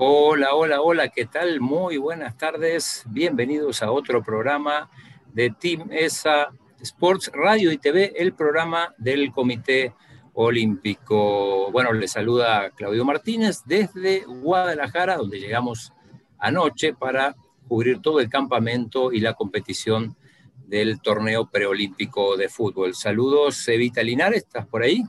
Hola, 0.00 0.54
hola, 0.54 0.80
hola, 0.80 1.08
¿qué 1.08 1.26
tal? 1.26 1.60
Muy 1.60 1.96
buenas 1.96 2.36
tardes. 2.38 3.02
Bienvenidos 3.08 3.82
a 3.82 3.90
otro 3.90 4.22
programa 4.22 4.88
de 5.34 5.50
Team 5.50 5.88
ESA 5.90 6.54
Sports 6.80 7.32
Radio 7.34 7.72
y 7.72 7.78
TV, 7.78 8.12
el 8.16 8.32
programa 8.32 8.94
del 8.96 9.32
Comité 9.32 9.92
Olímpico. 10.34 11.72
Bueno, 11.72 11.92
le 11.92 12.06
saluda 12.06 12.70
Claudio 12.76 13.04
Martínez 13.04 13.62
desde 13.66 14.20
Guadalajara, 14.24 15.16
donde 15.16 15.40
llegamos 15.40 15.92
anoche 16.38 16.94
para 16.94 17.34
cubrir 17.66 18.00
todo 18.00 18.20
el 18.20 18.30
campamento 18.30 19.12
y 19.12 19.18
la 19.18 19.34
competición 19.34 20.16
del 20.64 21.00
torneo 21.00 21.50
preolímpico 21.50 22.36
de 22.36 22.48
fútbol. 22.48 22.94
Saludos, 22.94 23.66
Evita 23.66 24.04
Linares, 24.04 24.44
¿estás 24.44 24.64
por 24.64 24.84
ahí? 24.84 25.02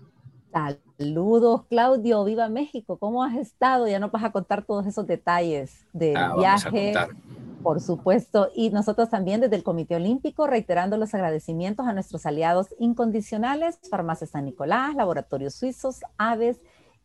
Saludos, 0.52 1.66
Claudio, 1.70 2.24
viva 2.24 2.50
México, 2.50 2.98
¿cómo 2.98 3.24
has 3.24 3.36
estado? 3.38 3.88
Ya 3.88 4.00
nos 4.00 4.12
vas 4.12 4.24
a 4.24 4.32
contar 4.32 4.66
todos 4.66 4.86
esos 4.88 5.06
detalles 5.06 5.86
del 5.94 6.18
Ah, 6.18 6.34
viaje, 6.38 6.94
por 7.62 7.80
supuesto, 7.82 8.50
y 8.56 8.70
nosotros 8.72 9.10
también 9.10 9.42
desde 9.42 9.58
el 9.58 9.64
Comité 9.64 9.96
Olímpico, 9.96 10.48
reiterando 10.48 10.98
los 10.98 11.14
agradecimientos 11.14 11.86
a 11.88 11.94
nuestros 11.94 12.26
aliados 12.26 12.68
incondicionales, 12.80 13.80
Farmacia 13.90 14.26
San 14.28 14.46
Nicolás, 14.46 14.96
Laboratorios 14.96 15.54
Suizos, 15.54 16.00
Aves 16.18 16.60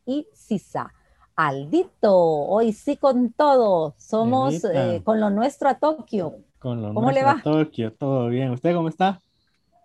y 0.06 0.26
CISA. 0.34 0.92
Aldito, 1.36 2.14
hoy 2.16 2.72
sí 2.72 2.96
con 2.96 3.32
todo, 3.32 3.94
somos 3.98 4.64
eh, 4.64 5.02
con 5.04 5.20
lo 5.20 5.28
nuestro 5.30 5.68
a 5.68 5.74
Tokio. 5.74 6.36
Con 6.58 6.80
lo 6.82 6.94
¿Cómo 6.94 7.10
le 7.10 7.22
va? 7.22 7.32
a 7.32 7.42
Tokio, 7.42 7.92
todo 7.92 8.28
bien. 8.28 8.50
¿Usted 8.52 8.74
cómo 8.74 8.88
está? 8.88 9.20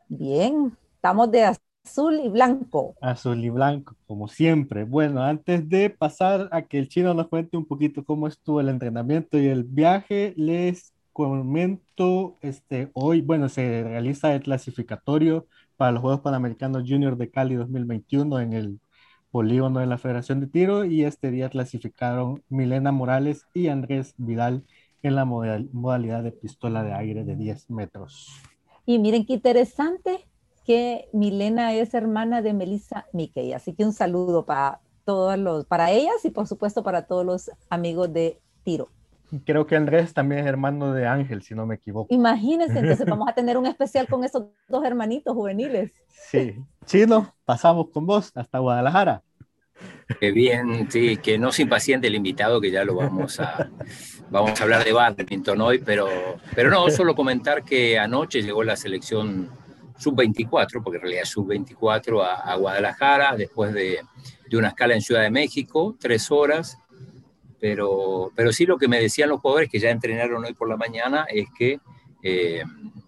Bien, 0.07 0.76
estamos 0.96 1.29
de 1.32 1.46
azul 1.84 2.20
y 2.24 2.30
blanco. 2.30 2.96
Azul 3.02 3.44
y 3.44 3.49
blanco, 3.49 3.96
como 4.08 4.27
siempre. 4.27 4.84
Bueno, 4.84 5.22
antes 5.24 5.68
de 5.70 5.90
pasar 5.90 6.49
a 6.52 6.62
que 6.63 6.77
el 6.80 6.88
chino 6.90 7.13
nos 7.13 7.27
cuente 7.27 7.58
un 7.58 7.66
poquito 7.66 8.04
cómo 8.04 8.27
estuvo 8.27 8.60
el 8.62 8.70
entrenamiento 8.70 9.38
y 9.38 9.48
el 9.48 9.63
viaje, 9.63 10.34
les 10.38 10.94
comento, 11.13 12.38
este, 12.41 12.90
hoy, 12.94 13.22
bueno, 13.22 13.50
se 13.50 13.84
realiza 13.84 14.34
el 14.34 14.41
clasificatorio 14.41 15.48
para 15.77 15.91
los 15.91 16.02
Juegos 16.02 16.22
Panamericanos 16.22 16.84
Junior 16.88 17.18
de 17.18 17.30
Cali 17.30 17.55
2021 17.55 18.40
en 18.40 18.54
el 18.54 18.80
polígono 19.32 19.80
de 19.80 19.85
la 19.88 19.98
Federación 19.98 20.40
de 20.40 20.48
Tiro 20.48 20.85
y 20.85 21.04
este 21.04 21.32
día 21.32 21.50
clasificaron 21.50 22.44
Milena 22.50 22.91
Morales 22.91 23.46
y 23.54 23.68
Andrés 23.68 24.13
Vidal 24.18 24.66
en 25.04 25.16
la 25.16 25.26
modal- 25.26 25.70
modalidad 25.72 26.24
de 26.24 26.32
pistola 26.32 26.84
de 26.84 26.94
aire 26.94 27.24
de 27.24 27.35
10 27.35 27.70
metros. 27.70 28.27
Y 28.85 28.98
miren 29.00 29.26
qué 29.26 29.34
interesante 29.34 30.29
que 30.70 31.09
Milena 31.13 31.73
es 31.73 31.95
hermana 31.95 32.43
de 32.43 32.53
Melissa 32.53 33.07
Mickey. 33.12 33.53
Así 33.53 33.73
que 33.73 33.84
un 33.84 33.91
saludo 33.91 34.45
para 34.45 34.81
todos 35.03 35.35
los, 35.35 35.65
para 35.65 35.89
ellas 35.89 36.23
y 36.23 36.29
por 36.29 36.45
supuesto 36.45 36.84
para 36.84 37.07
todos 37.07 37.26
los 37.26 37.51
amigos 37.71 38.13
de 38.13 38.39
Tiro. 38.61 38.87
Creo 39.48 39.65
que 39.65 39.76
Andrés 39.76 40.13
también 40.13 40.41
es 40.41 40.45
hermano 40.45 40.93
de 40.93 41.07
Ángel, 41.07 41.41
si 41.41 41.55
no 41.55 41.65
me 41.65 41.73
equivoco. 41.73 42.13
Imagínense, 42.13 42.77
entonces 42.77 43.07
vamos 43.07 43.27
a 43.27 43.34
tener 43.34 43.57
un 43.57 43.65
especial 43.65 44.07
con 44.07 44.23
esos 44.23 44.43
dos 44.67 44.85
hermanitos 44.85 45.34
juveniles. 45.34 45.91
Sí. 46.07 46.63
Chino, 46.85 47.33
pasamos 47.45 47.89
con 47.89 48.05
vos 48.05 48.31
hasta 48.35 48.59
Guadalajara. 48.59 49.23
Qué 50.20 50.31
bien, 50.31 50.91
sí, 50.91 51.17
que 51.17 51.39
no 51.39 51.51
se 51.51 51.63
impaciente 51.63 52.05
el 52.05 52.13
invitado, 52.13 52.61
que 52.61 52.70
ya 52.70 52.83
lo 52.83 52.93
vamos 52.93 53.39
a, 53.39 53.71
vamos 54.29 54.61
a 54.61 54.63
hablar 54.63 54.85
de 54.85 54.93
badminton 54.93 55.61
hoy, 55.61 55.79
pero, 55.79 56.07
pero 56.54 56.70
no, 56.70 56.87
solo 56.91 57.15
comentar 57.15 57.63
que 57.63 57.98
anoche 57.98 58.43
llegó 58.43 58.63
la 58.63 58.76
selección 58.76 59.49
sub-24, 59.99 60.81
porque 60.83 60.97
en 60.97 61.01
realidad 61.01 61.23
es 61.23 61.29
sub-24 61.29 62.23
a, 62.23 62.35
a 62.35 62.55
Guadalajara, 62.55 63.35
después 63.35 63.73
de, 63.73 63.99
de 64.49 64.57
una 64.57 64.69
escala 64.69 64.95
en 64.95 65.01
Ciudad 65.01 65.21
de 65.21 65.29
México, 65.29 65.95
tres 65.99 66.31
horas, 66.31 66.77
pero, 67.59 68.31
pero 68.35 68.51
sí 68.51 68.65
lo 68.65 68.77
que 68.77 68.88
me 68.88 68.99
decían 68.99 69.29
los 69.29 69.41
jugadores 69.41 69.69
que 69.69 69.79
ya 69.79 69.89
entrenaron 69.89 70.43
hoy 70.43 70.53
por 70.53 70.69
la 70.69 70.77
mañana 70.77 71.27
es 71.29 71.47
que 71.57 71.79
eh, 72.23 72.63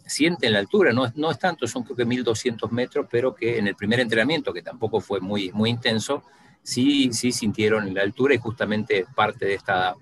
sienten 0.06 0.54
la 0.54 0.60
altura, 0.60 0.92
no, 0.92 1.12
no 1.16 1.32
es 1.32 1.40
tanto, 1.40 1.68
son 1.68 1.84
creo 1.84 1.96
que 1.96 2.06
1200 2.06 2.72
metros, 2.72 3.08
pero 3.10 3.34
que 3.34 3.58
en 3.58 3.68
el 3.68 3.76
primer 3.76 4.00
entrenamiento, 4.00 4.54
que 4.54 4.62
tampoco 4.62 5.00
fue 5.00 5.20
muy, 5.20 5.52
muy 5.52 5.70
intenso, 5.70 6.24
sí, 6.62 7.12
sí 7.14 7.32
sintieron 7.32 7.94
la 7.94 8.02
altura 8.02 8.36
y 8.36 8.38
justamente 8.38 9.06
parte 9.16 9.46
de, 9.46 9.54
esta, 9.56 9.96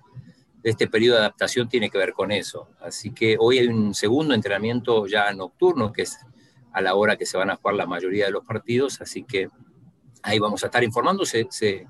de 0.64 0.70
este 0.70 0.88
periodo 0.88 1.18
de 1.18 1.22
adaptación 1.22 1.70
tiene 1.70 1.90
que 1.90 1.98
ver 1.98 2.14
con 2.14 2.32
eso. 2.32 2.70
Así 2.82 3.12
que 3.12 3.38
hoy 3.40 3.60
hay 3.60 3.68
un 3.68 3.94
segundo 3.94 4.34
entrenamiento 4.34 5.06
ya 5.06 5.32
nocturno, 5.32 5.94
que 5.94 6.04
es 6.04 6.18
a 6.72 6.82
la 6.82 6.96
hora 6.96 7.16
que 7.16 7.26
se 7.26 7.38
van 7.38 7.50
a 7.50 7.56
jugar 7.56 7.76
la 7.76 7.86
mayoría 7.86 8.26
de 8.26 8.32
los 8.32 8.46
partidos, 8.46 9.02
así 9.02 9.24
que 9.24 9.50
ahí 10.24 10.40
vamos 10.40 10.64
a 10.64 10.68
estar 10.68 10.84
informando, 10.84 11.26
se, 11.26 11.48
se, 11.50 11.88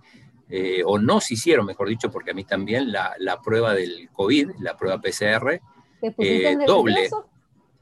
eh, 0.49 0.81
o 0.85 0.97
no 0.97 1.19
se 1.19 1.33
hicieron, 1.35 1.65
mejor 1.65 1.89
dicho, 1.89 2.09
porque 2.09 2.31
a 2.31 2.33
mí 2.33 2.43
también, 2.43 2.91
la, 2.91 3.13
la 3.19 3.41
prueba 3.41 3.73
del 3.73 4.09
COVID, 4.11 4.51
la 4.59 4.75
prueba 4.77 4.99
PCR, 4.99 5.59
¿Te 6.01 6.11
pusiste 6.11 6.51
Eh, 6.51 6.57
doble. 6.65 7.09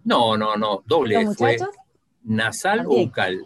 no, 0.03 0.36
no, 0.38 0.56
no, 0.56 0.84
doble, 0.86 1.28
fue 1.36 1.57
nasal 2.24 2.81
o 2.88 2.90
bucal. 2.90 3.46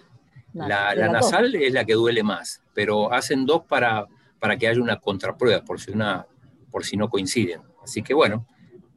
No, 0.54 0.68
La, 0.68 0.94
la 0.96 1.08
nasal 1.10 1.56
es 1.56 1.72
la 1.74 1.86
que 1.86 1.94
duele 1.94 2.24
más, 2.24 2.62
pero 2.74 3.12
hacen 3.14 3.46
dos 3.46 3.64
para, 3.66 4.08
para 4.40 4.58
que 4.58 4.68
haya 4.68 4.82
una 4.82 5.00
contraprueba, 5.00 5.64
por 5.64 5.80
si, 5.80 5.92
una, 5.92 6.26
por 6.72 6.84
si 6.86 6.98
no 6.98 7.10
coinciden. 7.10 7.62
Así 7.84 8.02
que 8.02 8.14
bueno, 8.14 8.46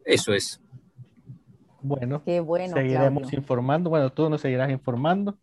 eso 0.04 0.32
es. 0.32 0.60
Bueno, 1.84 2.22
Qué 2.24 2.40
bueno, 2.40 2.74
seguiremos 2.74 3.22
Claudio. 3.24 3.38
informando. 3.38 3.90
Bueno, 3.90 4.10
tú 4.10 4.30
nos 4.30 4.40
seguirás 4.40 4.70
informando 4.70 5.38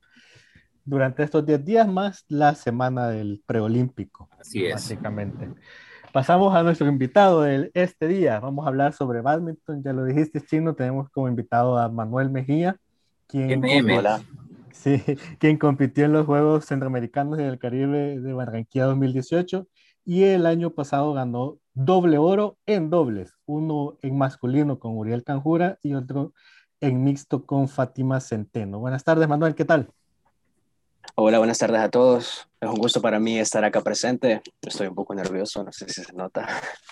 durante 0.83 1.21
estos 1.21 1.45
10 1.45 1.63
días 1.63 1.87
más 1.87 2.25
la 2.29 2.55
semana 2.55 3.09
del 3.09 3.43
preolímpico, 3.45 4.27
Así 4.39 4.65
es. 4.65 4.73
básicamente. 4.73 5.49
Pasamos 6.11 6.53
a 6.55 6.63
nuestro 6.63 6.87
invitado 6.87 7.43
de 7.43 7.69
este 7.75 8.07
día. 8.07 8.39
Vamos 8.39 8.65
a 8.65 8.69
hablar 8.69 8.93
sobre 8.93 9.21
badminton. 9.21 9.83
Ya 9.83 9.93
lo 9.93 10.03
dijiste, 10.03 10.41
Chino. 10.41 10.73
Tenemos 10.73 11.09
como 11.11 11.27
invitado 11.27 11.77
a 11.77 11.87
Manuel 11.89 12.31
Mejía, 12.31 12.75
quien. 13.27 13.63
Hola. 13.91 14.21
Sí, 14.73 15.03
quien 15.37 15.57
compitió 15.57 16.05
en 16.05 16.13
los 16.13 16.25
Juegos 16.25 16.65
Centroamericanos 16.65 17.37
y 17.39 17.43
del 17.43 17.59
Caribe 17.59 18.19
de 18.19 18.33
Barranquilla 18.33 18.85
2018 18.85 19.67
y 20.05 20.23
el 20.23 20.45
año 20.45 20.71
pasado 20.71 21.13
ganó 21.13 21.57
doble 21.73 22.17
oro 22.17 22.57
en 22.65 22.89
dobles, 22.89 23.35
uno 23.45 23.97
en 24.01 24.17
masculino 24.17 24.79
con 24.79 24.97
Uriel 24.97 25.23
Canjura 25.23 25.77
y 25.81 25.93
otro 25.93 26.33
en 26.79 27.03
mixto 27.03 27.45
con 27.45 27.69
Fátima 27.69 28.19
Centeno. 28.19 28.79
Buenas 28.79 29.03
tardes, 29.03 29.27
Manuel, 29.27 29.55
¿qué 29.55 29.65
tal? 29.65 29.91
Hola, 31.15 31.39
buenas 31.39 31.57
tardes 31.57 31.81
a 31.81 31.89
todos. 31.89 32.47
Es 32.59 32.69
un 32.69 32.75
gusto 32.75 33.01
para 33.01 33.19
mí 33.19 33.37
estar 33.37 33.63
acá 33.63 33.81
presente. 33.81 34.41
Estoy 34.61 34.87
un 34.87 34.95
poco 34.95 35.13
nervioso, 35.13 35.63
no 35.63 35.71
sé 35.71 35.87
si 35.89 36.03
se 36.03 36.13
nota. 36.13 36.47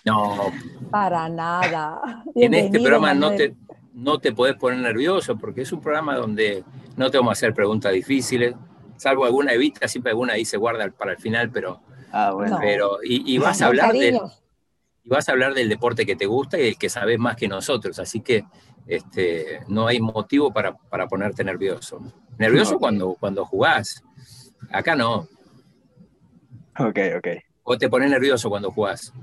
No, 0.05 0.51
Para 0.91 1.29
nada. 1.29 2.23
en 2.35 2.53
este 2.53 2.79
programa 2.79 3.13
no 3.13 3.31
te, 3.35 3.55
no 3.93 4.19
te 4.19 4.31
podés 4.31 4.55
poner 4.55 4.79
nervioso 4.79 5.37
porque 5.37 5.61
es 5.61 5.71
un 5.71 5.81
programa 5.81 6.15
donde 6.15 6.63
no 6.95 7.09
te 7.09 7.17
vamos 7.17 7.31
a 7.31 7.33
hacer 7.33 7.53
preguntas 7.53 7.93
difíciles, 7.93 8.55
salvo 8.97 9.25
alguna 9.25 9.53
evita, 9.53 9.87
siempre 9.87 10.11
alguna 10.11 10.33
ahí 10.33 10.45
se 10.45 10.57
guarda 10.57 10.89
para 10.91 11.13
el 11.13 11.17
final, 11.17 11.49
pero, 11.51 11.81
Ah, 12.11 12.31
bueno. 12.31 12.55
No. 12.55 12.61
pero 12.61 12.97
y, 13.03 13.35
y 13.35 13.37
vas 13.37 13.61
a 13.61 13.67
hablar 13.67 13.93
de, 13.93 14.19
y 15.03 15.09
vas 15.09 15.29
a 15.29 15.31
hablar 15.31 15.53
del 15.53 15.69
deporte 15.69 16.05
que 16.05 16.15
te 16.15 16.25
gusta 16.25 16.57
y 16.57 16.63
del 16.63 16.77
que 16.77 16.89
sabes 16.89 17.19
más 17.19 17.35
que 17.35 17.47
nosotros, 17.47 17.99
así 17.99 18.21
que 18.21 18.45
este, 18.87 19.61
no 19.67 19.87
hay 19.87 19.99
motivo 19.99 20.51
para, 20.51 20.75
para 20.75 21.07
ponerte 21.07 21.43
nervioso. 21.43 22.01
Nervioso 22.37 22.79
cuando, 22.79 23.15
cuando 23.19 23.45
jugás, 23.45 24.03
acá 24.71 24.95
no. 24.95 25.27
Ok, 26.77 26.99
ok. 27.17 27.27
O 27.63 27.77
te 27.77 27.89
pones 27.89 28.09
nervioso 28.09 28.49
cuando 28.49 28.71
jugás. 28.71 29.13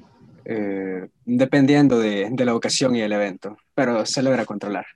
Eh, 0.45 1.09
dependiendo 1.25 1.99
de, 1.99 2.29
de 2.31 2.45
la 2.45 2.55
ocasión 2.55 2.95
y 2.95 3.01
el 3.01 3.13
evento, 3.13 3.57
pero 3.75 4.07
se 4.07 4.23
logra 4.23 4.45
controlar. 4.45 4.87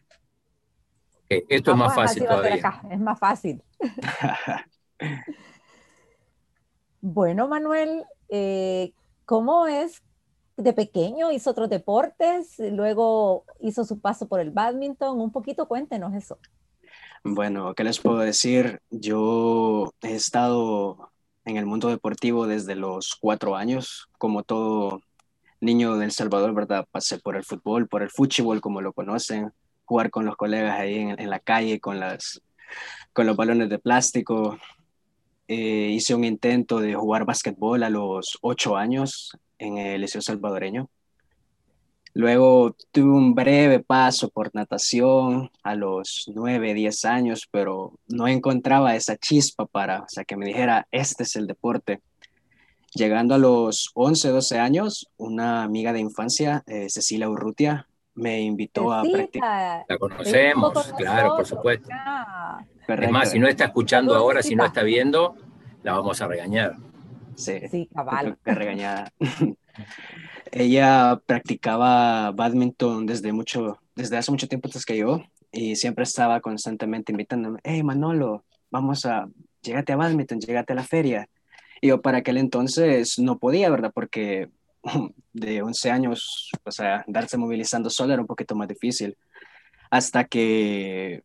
Esto 1.29 1.71
es 1.73 1.77
más 1.77 1.95
fácil 1.95 2.25
todavía. 2.25 2.55
acá, 2.55 2.83
Es 2.91 2.99
más 2.99 3.19
fácil. 3.19 3.63
Bueno, 7.01 7.49
Manuel, 7.49 8.05
eh, 8.29 8.93
¿cómo 9.25 9.67
es? 9.67 10.03
De 10.57 10.73
pequeño 10.75 11.33
hizo 11.33 11.51
otros 11.51 11.71
deportes, 11.71 12.57
luego 12.59 13.45
hizo 13.61 13.85
su 13.85 13.99
paso 14.01 14.29
por 14.29 14.41
el 14.41 14.51
badminton. 14.51 15.19
Un 15.19 15.33
poquito 15.33 15.67
cuéntenos 15.67 16.15
eso. 16.15 16.39
Bueno, 17.25 17.75
¿qué 17.75 17.85
les 17.85 17.99
puedo 17.99 18.19
decir? 18.19 18.81
Yo 18.91 19.93
he 20.03 20.15
estado 20.15 21.11
en 21.45 21.57
el 21.57 21.67
mundo 21.67 21.89
deportivo 21.89 22.47
desde 22.47 22.75
los 22.77 23.15
cuatro 23.15 23.57
años, 23.57 24.09
como 24.19 24.43
todo 24.43 25.01
niño 25.61 25.97
de 25.97 26.07
El 26.07 26.13
Salvador, 26.13 26.55
¿verdad? 26.55 26.87
Pasé 26.91 27.19
por 27.19 27.37
el 27.37 27.45
fútbol, 27.45 27.89
por 27.89 28.03
el 28.03 28.11
fútbol, 28.11 28.61
como 28.61 28.81
lo 28.81 28.93
conocen, 28.93 29.53
jugar 29.85 30.11
con 30.11 30.25
los 30.25 30.37
colegas 30.37 30.79
ahí 30.79 30.99
en, 30.99 31.21
en 31.21 31.31
la 31.31 31.41
calle, 31.41 31.81
con, 31.81 32.01
las, 32.01 32.43
con 33.13 33.27
los 33.27 33.37
balones 33.37 33.69
de 33.69 33.79
plástico. 33.79 34.59
Eh, 35.53 35.91
hice 35.91 36.15
un 36.15 36.23
intento 36.23 36.79
de 36.79 36.95
jugar 36.95 37.25
básquetbol 37.25 37.83
a 37.83 37.91
los 37.91 38.39
ocho 38.41 38.77
años 38.77 39.37
en 39.59 39.79
el 39.79 40.01
Liceo 40.01 40.23
Salvadoreño. 40.23 40.89
Luego 42.15 42.77
tuve 42.93 43.11
un 43.11 43.35
breve 43.35 43.81
paso 43.81 44.29
por 44.29 44.55
natación 44.55 45.51
a 45.65 45.75
los 45.75 46.31
9, 46.33 46.73
10 46.73 47.05
años, 47.05 47.49
pero 47.51 47.99
no 48.07 48.29
encontraba 48.29 48.95
esa 48.95 49.17
chispa 49.17 49.67
para, 49.67 50.03
o 50.03 50.09
sea, 50.09 50.25
que 50.25 50.37
me 50.37 50.47
dijera, 50.47 50.87
este 50.93 51.25
es 51.25 51.35
el 51.35 51.49
deporte. 51.49 52.01
Llegando 52.95 53.35
a 53.35 53.39
los 53.39 53.91
11, 53.95 54.29
12 54.29 54.61
años, 54.61 55.11
una 55.17 55.65
amiga 55.65 55.93
de 55.93 55.99
infancia, 55.99 56.63
eh, 56.69 56.89
Cecilia 56.89 57.29
Urrutia, 57.29 57.89
me 58.15 58.41
invitó 58.41 58.93
a 58.93 59.03
practicar. 59.03 59.85
La 59.89 59.99
conocemos, 59.99 60.93
claro, 60.97 61.37
por 61.37 61.47
supuesto. 61.47 61.89
Es 62.89 63.11
más, 63.11 63.31
si 63.31 63.39
no 63.39 63.49
está 63.49 63.67
escuchando 63.67 64.15
ahora, 64.15 64.43
si 64.43 64.57
no 64.57 64.65
está 64.65 64.83
viendo, 64.83 65.37
la 65.83 65.93
vamos 65.93 66.21
a 66.21 66.27
regañar. 66.27 66.77
Sí, 67.37 67.61
sí 67.71 67.89
cabal. 67.95 68.37
regañada. 68.45 69.13
Ella 70.53 71.21
practicaba 71.25 72.33
badminton 72.33 73.07
desde 73.07 73.33
mucho, 73.33 73.79
desde 73.95 74.17
hace 74.17 74.31
mucho 74.31 74.49
tiempo 74.49 74.69
antes 74.69 74.85
que 74.85 74.99
yo 74.99 75.23
y 75.53 75.77
siempre 75.77 76.05
estaba 76.05 76.41
constantemente 76.41 77.13
invitándome, 77.13 77.61
hey 77.65 77.83
Manolo, 77.83 78.45
vamos 78.71 79.07
a, 79.07 79.29
llégate 79.63 79.93
a 79.93 79.97
badminton, 79.97 80.41
llégate 80.41 80.73
a 80.73 80.77
la 80.77 80.85
feria. 80.85 81.29
Y 81.81 81.89
yo 81.89 82.03
para 82.03 82.19
aquel 82.19 82.37
entonces 82.37 83.19
no 83.19 83.39
podía, 83.39 83.71
¿verdad? 83.71 83.91
Porque 83.95 84.51
de 85.33 85.63
11 85.63 85.91
años, 85.91 86.51
o 86.65 86.71
sea, 86.71 87.05
darse 87.07 87.37
movilizando 87.37 87.91
solo 87.91 88.13
era 88.13 88.23
un 88.23 88.29
poquito 88.29 88.55
más 88.55 88.69
difícil. 88.69 89.17
Hasta 89.91 90.25
que 90.25 91.25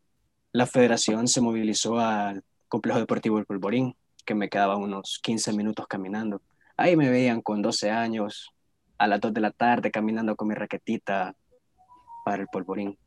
la 0.51 0.65
federación 0.65 1.27
se 1.27 1.41
movilizó 1.41 1.99
al 1.99 2.43
complejo 2.67 2.99
deportivo 2.99 3.39
El 3.39 3.45
Polvorín, 3.45 3.95
que 4.25 4.35
me 4.35 4.49
quedaba 4.49 4.77
unos 4.77 5.19
15 5.21 5.53
minutos 5.53 5.87
caminando. 5.87 6.41
Ahí 6.77 6.95
me 6.95 7.09
veían 7.09 7.41
con 7.41 7.61
12 7.61 7.91
años, 7.91 8.51
a 8.97 9.07
las 9.07 9.19
2 9.19 9.33
de 9.33 9.41
la 9.41 9.51
tarde, 9.51 9.91
caminando 9.91 10.35
con 10.35 10.47
mi 10.47 10.55
raquetita 10.55 11.35
para 12.23 12.41
el 12.41 12.47
Polvorín. 12.47 12.97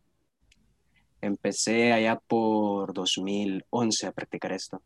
Empecé 1.21 1.93
allá 1.93 2.17
por 2.17 2.93
2011 2.93 4.07
a 4.07 4.13
practicar 4.13 4.53
esto. 4.53 4.81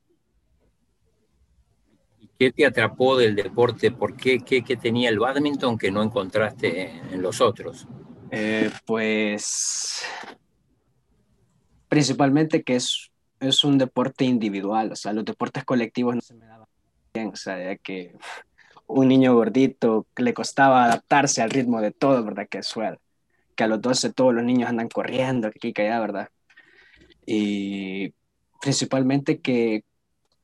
¿Qué 2.38 2.50
te 2.52 2.67
atrapó 2.67 3.17
del 3.17 3.37
deporte? 3.37 3.90
¿Por 3.90 4.17
qué, 4.17 4.40
qué, 4.40 4.62
tenía 4.76 5.08
el 5.08 5.19
badminton 5.19 5.79
que 5.79 5.90
no 5.90 6.02
encontraste 6.02 6.90
en 6.90 7.23
los 7.23 7.40
otros? 7.40 7.87
Eh, 8.31 8.70
pues 8.87 10.05
principalmente 11.88 12.62
que 12.62 12.76
es, 12.76 13.11
es 13.38 13.64
un 13.64 13.76
deporte 13.79 14.25
individual, 14.25 14.93
o 14.93 14.96
sea, 14.96 15.12
los 15.12 15.25
deportes 15.26 15.64
colectivos 15.64 16.14
no 16.14 16.20
se 16.23 16.34
me 16.34 16.46
daban 16.46 16.67
bien, 17.12 17.29
o 17.29 17.37
sea, 17.37 17.76
que 17.76 18.17
un 18.87 19.08
niño 19.08 19.34
gordito 19.34 20.06
le 20.17 20.32
costaba 20.32 20.84
adaptarse 20.84 21.43
al 21.43 21.50
ritmo 21.50 21.81
de 21.82 21.90
todo, 21.90 22.25
¿verdad? 22.25 22.49
Que 22.49 22.62
suele 22.62 22.99
que 23.55 23.64
a 23.64 23.67
los 23.67 23.81
12 23.81 24.12
todos 24.12 24.34
los 24.34 24.44
niños 24.44 24.69
andan 24.69 24.88
corriendo, 24.88 25.50
que 25.50 25.58
aquí, 25.58 25.73
que 25.73 25.82
allá, 25.82 26.00
¿verdad? 26.00 26.29
Y 27.26 28.14
principalmente 28.61 29.40
que 29.40 29.84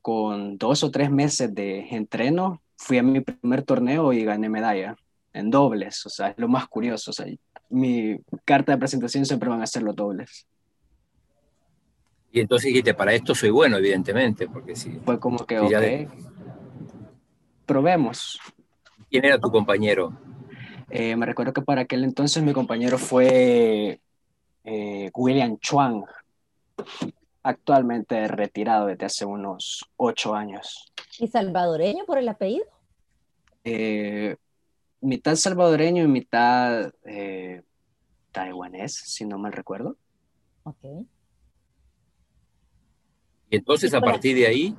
con 0.01 0.57
dos 0.57 0.83
o 0.83 0.91
tres 0.91 1.11
meses 1.11 1.53
de 1.53 1.87
entreno 1.89 2.61
fui 2.77 2.97
a 2.97 3.03
mi 3.03 3.21
primer 3.21 3.63
torneo 3.63 4.13
y 4.13 4.23
gané 4.23 4.49
medalla 4.49 4.95
en 5.33 5.49
dobles, 5.49 6.05
o 6.05 6.09
sea, 6.09 6.29
es 6.29 6.37
lo 6.37 6.47
más 6.47 6.67
curioso, 6.67 7.11
o 7.11 7.13
sea, 7.13 7.25
mi 7.69 8.17
carta 8.45 8.71
de 8.71 8.77
presentación 8.77 9.25
siempre 9.25 9.49
van 9.49 9.61
a 9.61 9.67
ser 9.67 9.83
los 9.83 9.95
dobles. 9.95 10.47
Y 12.31 12.39
entonces 12.39 12.67
dijiste, 12.67 12.93
para 12.93 13.13
esto 13.13 13.33
soy 13.33 13.49
bueno, 13.49 13.77
evidentemente, 13.77 14.47
porque 14.47 14.75
si... 14.75 14.91
Fue 15.05 15.19
como 15.19 15.45
que, 15.45 15.59
ok, 15.59 16.09
probemos. 17.65 18.39
¿Quién 19.09 19.25
era 19.25 19.39
tu 19.39 19.51
compañero? 19.51 20.13
Eh, 20.89 21.15
me 21.15 21.25
recuerdo 21.25 21.53
que 21.53 21.61
para 21.61 21.81
aquel 21.81 22.03
entonces 22.03 22.41
mi 22.43 22.53
compañero 22.53 22.97
fue 22.97 23.99
eh, 24.63 25.11
William 25.13 25.57
Chuang, 25.59 26.03
actualmente 27.43 28.27
retirado 28.27 28.87
desde 28.87 29.05
hace 29.05 29.25
unos 29.25 29.89
ocho 29.97 30.35
años. 30.35 30.91
¿Y 31.19 31.27
salvadoreño 31.27 32.05
por 32.05 32.17
el 32.17 32.29
apellido? 32.29 32.65
Eh, 33.63 34.35
mitad 35.01 35.35
salvadoreño 35.35 36.03
y 36.03 36.07
mitad 36.07 36.91
taiwanés, 38.31 38.93
si 38.93 39.25
no 39.25 39.37
mal 39.37 39.51
recuerdo. 39.51 39.97
Ok. 40.63 40.83
Y 43.49 43.55
entonces 43.55 43.93
a 43.93 44.01
partir 44.01 44.35
de 44.35 44.47
ahí, 44.47 44.75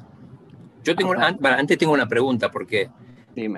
yo 0.85 0.95
tengo, 0.95 1.15
antes 1.19 1.77
tengo 1.77 1.93
una 1.93 2.07
pregunta, 2.07 2.51
porque 2.51 2.91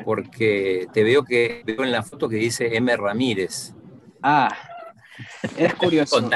porque 0.05 0.87
te 0.93 1.03
veo 1.03 1.25
que 1.25 1.63
veo 1.65 1.85
en 1.85 1.93
la 1.93 2.03
foto 2.03 2.29
que 2.29 2.37
dice 2.37 2.77
M. 2.77 2.95
Ramírez. 2.97 3.75
Ah, 4.23 4.55
es 5.57 5.75
curioso. 5.75 6.31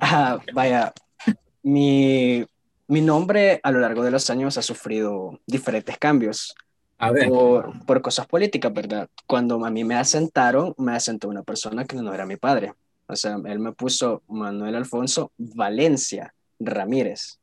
ah, 0.00 0.38
vaya, 0.52 0.92
mi, 1.66 2.44
mi, 2.88 3.00
nombre 3.00 3.60
a 3.62 3.70
lo 3.70 3.80
largo 3.80 4.02
de 4.02 4.10
los 4.10 4.30
años 4.30 4.56
ha 4.56 4.62
sufrido 4.62 5.40
diferentes 5.46 5.98
cambios. 5.98 6.54
A 6.98 7.10
ver. 7.10 7.28
Por, 7.28 7.84
por, 7.84 8.00
cosas 8.00 8.26
políticas, 8.26 8.72
¿verdad? 8.72 9.08
Cuando 9.26 9.64
a 9.64 9.70
mí 9.70 9.84
me 9.84 9.96
asentaron, 9.96 10.74
me 10.78 10.92
asentó 10.92 11.28
una 11.28 11.42
persona 11.42 11.84
que 11.84 11.96
no 11.96 12.14
era 12.14 12.24
mi 12.24 12.36
padre. 12.36 12.72
O 13.08 13.16
sea, 13.16 13.36
él 13.44 13.58
me 13.58 13.72
puso 13.72 14.22
Manuel 14.28 14.76
Alfonso 14.76 15.32
Valencia 15.36 16.34
Ramírez. 16.58 17.38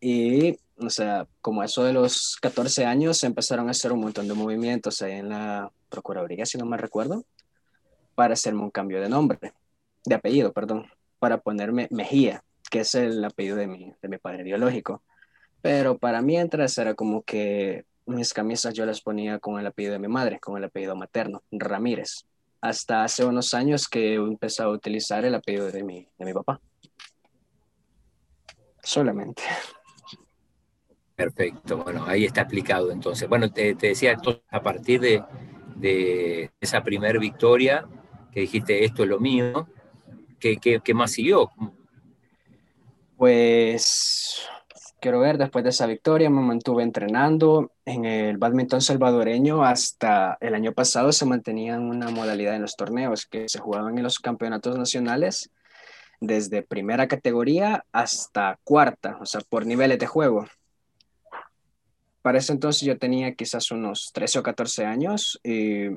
Y 0.00 0.56
o 0.80 0.90
sea, 0.90 1.26
como 1.40 1.62
eso 1.62 1.82
de 1.84 1.92
los 1.92 2.36
14 2.40 2.86
años 2.86 3.18
se 3.18 3.26
empezaron 3.26 3.68
a 3.68 3.72
hacer 3.72 3.92
un 3.92 4.00
montón 4.00 4.28
de 4.28 4.34
movimientos 4.34 5.02
ahí 5.02 5.12
en 5.12 5.28
la 5.28 5.72
Procuraduría, 5.88 6.46
si 6.46 6.58
no 6.58 6.66
me 6.66 6.76
recuerdo, 6.76 7.24
para 8.14 8.34
hacerme 8.34 8.62
un 8.62 8.70
cambio 8.70 9.00
de 9.00 9.08
nombre, 9.08 9.38
de 10.04 10.14
apellido, 10.14 10.52
perdón, 10.52 10.86
para 11.18 11.38
ponerme 11.38 11.88
Mejía, 11.90 12.44
que 12.68 12.80
es 12.80 12.94
el 12.94 13.24
apellido 13.24 13.56
de 13.56 13.66
mi, 13.66 13.92
de 14.00 14.08
mi 14.08 14.18
padre 14.18 14.42
biológico. 14.42 15.02
Pero 15.62 15.98
para 15.98 16.22
mientras 16.22 16.76
era 16.78 16.94
como 16.94 17.22
que 17.22 17.84
mis 18.06 18.32
camisas 18.32 18.74
yo 18.74 18.86
las 18.86 19.00
ponía 19.00 19.38
con 19.38 19.58
el 19.58 19.66
apellido 19.66 19.92
de 19.92 19.98
mi 19.98 20.08
madre, 20.08 20.40
con 20.40 20.56
el 20.56 20.64
apellido 20.64 20.96
materno, 20.96 21.42
Ramírez. 21.50 22.26
Hasta 22.60 23.04
hace 23.04 23.24
unos 23.24 23.54
años 23.54 23.88
que 23.88 24.14
empecé 24.14 24.62
a 24.62 24.68
utilizar 24.68 25.24
el 25.24 25.34
apellido 25.34 25.70
de 25.70 25.84
mi, 25.84 26.08
de 26.18 26.24
mi 26.24 26.32
papá. 26.32 26.60
Solamente. 28.82 29.42
Perfecto, 31.18 31.78
bueno, 31.78 32.04
ahí 32.06 32.24
está 32.24 32.42
explicado 32.42 32.92
entonces. 32.92 33.28
Bueno, 33.28 33.50
te, 33.52 33.74
decía, 33.74 34.16
a 34.50 34.62
partir 34.62 35.00
de, 35.00 36.50
esa 36.60 36.82
primer 36.82 37.18
victoria, 37.18 37.84
que 38.32 38.40
dijiste, 38.40 38.84
esto 38.84 39.02
es 39.02 39.08
lo 39.08 39.18
mío, 39.18 39.68
¿qué, 40.38 40.58
qué, 40.58 40.94
más 40.94 41.10
siguió? 41.10 41.50
Pues 43.18 44.46
quiero 45.00 45.18
ver, 45.18 45.38
después 45.38 45.64
de 45.64 45.70
esa 45.70 45.86
victoria 45.86 46.30
me 46.30 46.40
mantuve 46.40 46.84
entrenando 46.84 47.72
en 47.84 48.04
el 48.04 48.38
badminton 48.38 48.80
salvadoreño 48.80 49.64
hasta 49.64 50.38
el 50.40 50.54
año 50.54 50.72
pasado 50.72 51.10
se 51.10 51.26
mantenía 51.26 51.80
una 51.80 52.10
modalidad 52.10 52.54
en 52.54 52.62
los 52.62 52.76
torneos 52.76 53.26
que 53.26 53.48
se 53.48 53.58
jugaban 53.58 53.98
en 53.98 54.04
los 54.04 54.20
campeonatos 54.20 54.78
nacionales 54.78 55.50
desde 56.20 56.62
primera 56.62 57.08
categoría 57.08 57.84
hasta 57.90 58.60
cuarta, 58.62 59.18
o 59.20 59.26
sea, 59.26 59.40
por 59.40 59.66
niveles 59.66 59.98
de 59.98 60.06
juego. 60.06 60.46
Para 62.22 62.38
ese 62.38 62.52
entonces 62.52 62.82
yo 62.82 62.98
tenía 62.98 63.34
quizás 63.34 63.72
unos 63.72 64.12
13 64.12 64.38
o 64.38 64.42
14 64.44 64.84
años 64.84 65.40
y 65.42 65.88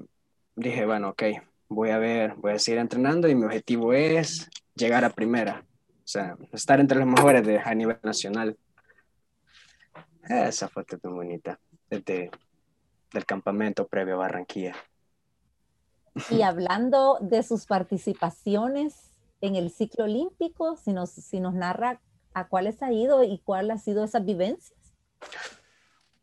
dije, 0.56 0.88
bueno, 0.88 1.10
ok, 1.10 1.24
voy 1.70 1.92
a 1.92 2.00
ver, 2.00 2.34
voy 2.38 2.54
a 2.54 2.58
seguir 2.58 2.80
entrenando 2.80 3.28
y 3.28 3.36
mi 3.36 3.46
objetivo 3.46 3.94
es 3.94 4.50
llegar 4.74 5.06
a 5.06 5.12
primera, 5.12 5.64
sea, 6.12 6.36
estar 6.52 6.80
entre 6.80 7.00
los 7.00 7.08
mejores 7.08 7.46
de, 7.46 7.60
a 7.60 7.74
nivel 7.74 7.98
nacional. 8.04 8.58
Esa 10.28 10.68
foto 10.68 10.98
muy 11.04 11.14
bonita, 11.14 11.60
desde 11.90 12.30
del 13.12 13.26
campamento 13.26 13.88
previo 13.88 14.16
a 14.16 14.20
Barranquilla. 14.20 14.76
Y 16.30 16.42
hablando 16.42 17.18
de 17.22 17.44
sus 17.44 17.66
participaciones 17.66 19.12
en 19.42 19.56
el 19.56 19.72
ciclo 19.72 20.06
olímpico, 20.06 20.76
si 20.78 20.94
nos, 20.94 21.12
si 21.12 21.40
nos 21.40 21.54
narra 21.54 22.00
a 22.34 22.48
cuáles 22.48 22.82
ha 22.84 22.92
ido 22.92 23.24
y 23.24 23.40
cuál 23.40 23.72
ha 23.72 23.78
sido 23.78 24.04
esas 24.04 24.26
vivencias. 24.26 24.78